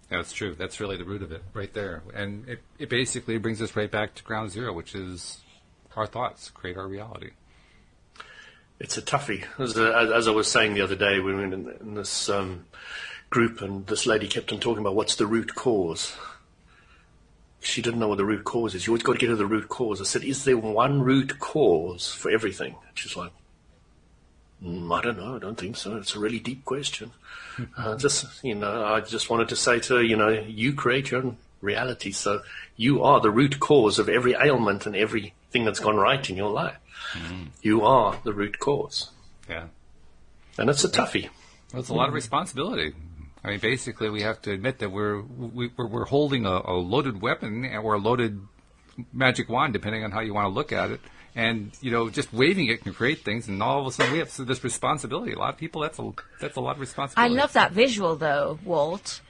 [0.10, 0.56] That's true.
[0.56, 2.02] That's really the root of it, right there.
[2.14, 5.40] And it, it basically brings us right back to ground zero, which is
[5.98, 7.32] our thoughts create our reality.
[8.80, 9.46] It's a toughie.
[9.60, 12.66] As, uh, as I was saying the other day, we were in, in this um,
[13.32, 16.16] group, and this lady kept on talking about what's the root cause.
[17.60, 18.86] She didn't know what the root cause is.
[18.86, 20.00] You always got to get to the root cause.
[20.00, 23.32] I said, "Is there one root cause for everything?" She's like,
[24.64, 25.36] mm, "I don't know.
[25.36, 25.98] I don't think so.
[25.98, 27.12] It's a really deep question."
[27.78, 31.10] uh, just you know, I just wanted to say to her, you know, you create
[31.10, 32.44] your own reality, so
[32.76, 34.96] you are the root cause of every ailment and
[35.48, 36.78] everything that's gone right in your life.
[37.14, 37.44] Mm-hmm.
[37.62, 39.12] You are the root cause.
[39.50, 39.68] Yeah.
[40.58, 41.30] And it's a toughie.
[41.72, 42.16] Well, it's a lot of mm-hmm.
[42.16, 42.94] responsibility.
[43.44, 46.74] I mean, basically, we have to admit that we're we, we're, we're holding a, a
[46.74, 48.42] loaded weapon or a loaded
[49.14, 51.00] magic wand, depending on how you want to look at it.
[51.36, 54.20] And you know, just waving it can create things, and all of a sudden we
[54.20, 55.34] have this responsibility.
[55.34, 57.36] A lot of people, that's a that's a lot of responsibility.
[57.36, 59.22] I love that visual though, Walt.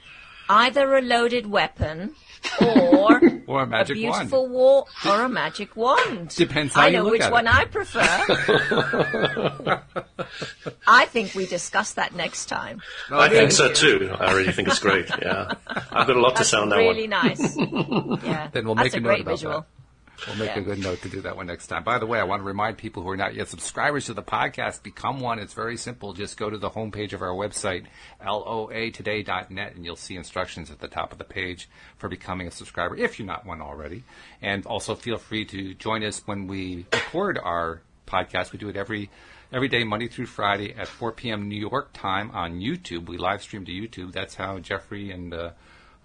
[0.48, 2.14] Either a loaded weapon
[2.60, 4.14] or Or a magic a wand.
[4.28, 6.28] beautiful war or a magic wand.
[6.36, 7.54] Depends how I you know look which at one it.
[7.54, 8.00] I prefer.
[10.86, 12.82] I think we discuss that next time.
[13.10, 14.14] I think so too.
[14.18, 15.08] I really think it's great.
[15.22, 15.52] Yeah.
[15.66, 17.10] I've got a lot to That's say on that really one.
[17.10, 17.56] nice.
[18.24, 19.60] Yeah, Then we'll that's make a a note great about visual.
[19.60, 19.66] that.
[20.26, 21.84] We'll make a good note to do that one next time.
[21.84, 24.22] By the way, I want to remind people who are not yet subscribers to the
[24.22, 25.38] podcast, become one.
[25.38, 26.12] It's very simple.
[26.12, 27.84] Just go to the homepage of our website,
[28.20, 32.96] loatoday.net, and you'll see instructions at the top of the page for becoming a subscriber
[32.96, 34.02] if you're not one already.
[34.42, 38.52] And also feel free to join us when we record our podcast.
[38.52, 39.10] We do it every
[39.52, 41.48] every day, Monday through Friday at 4 p.m.
[41.48, 43.08] New York time on YouTube.
[43.08, 44.12] We live stream to YouTube.
[44.12, 45.50] That's how Jeffrey and uh,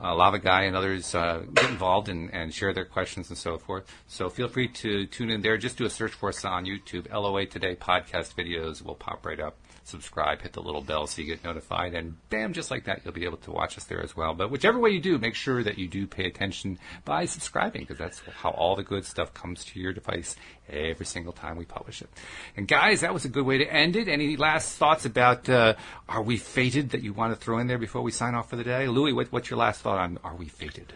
[0.01, 3.57] uh, Lava Guy and others uh, get involved and, and share their questions and so
[3.57, 3.85] forth.
[4.07, 5.57] So feel free to tune in there.
[5.57, 7.11] Just do a search for us on YouTube.
[7.11, 9.57] LOA Today podcast videos will pop right up.
[9.85, 13.13] Subscribe, hit the little bell so you get notified, and bam, just like that, you'll
[13.13, 14.33] be able to watch us there as well.
[14.33, 17.97] But whichever way you do, make sure that you do pay attention by subscribing because
[17.97, 20.37] that's how all the good stuff comes to your device
[20.69, 22.09] every single time we publish it.
[22.57, 24.07] And guys, that was a good way to end it.
[24.07, 25.75] Any last thoughts about uh,
[26.09, 28.55] Are We Fated that you want to throw in there before we sign off for
[28.55, 28.87] the day?
[28.87, 30.93] Louis, what, what's your last thought on Are We Fated?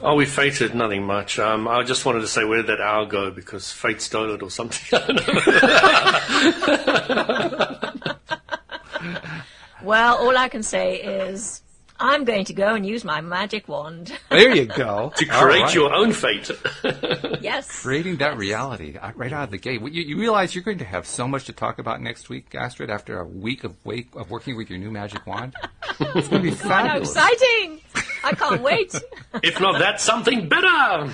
[0.00, 1.38] Oh, we fated nothing much.
[1.38, 4.42] Um, I just wanted to say where did that hour go because fate stole it
[4.42, 5.00] or something.
[9.82, 11.62] Well, all I can say is
[11.98, 14.12] I'm going to go and use my magic wand.
[14.30, 15.12] There you go.
[15.14, 15.74] to create right.
[15.74, 16.50] your own fate.
[17.40, 17.82] yes.
[17.82, 19.80] Creating that reality uh, right out of the gate.
[19.80, 22.90] You, you realize you're going to have so much to talk about next week, Astrid,
[22.90, 25.54] after a week of wake, of working with your new magic wand.
[26.00, 27.10] It's going to be God, how fabulous.
[27.10, 27.80] exciting!
[28.24, 28.94] I can't wait.
[29.42, 31.12] if not that, something better.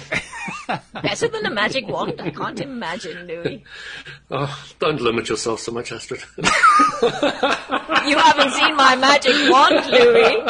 [0.93, 2.21] Better than a magic wand.
[2.21, 3.65] I can't imagine, Louis.
[4.31, 6.23] Oh, don't limit yourself so much, Astrid.
[8.07, 10.43] You haven't seen my magic wand, Louis.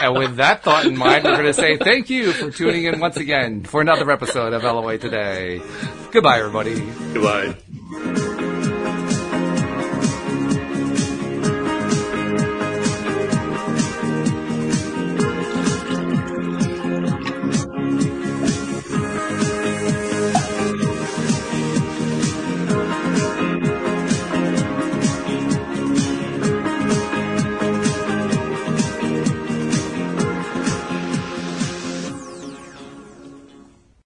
[0.00, 2.98] And with that thought in mind, we're going to say thank you for tuning in
[3.00, 5.60] once again for another episode of LOA Today.
[6.10, 6.80] Goodbye, everybody.
[7.12, 8.33] Goodbye.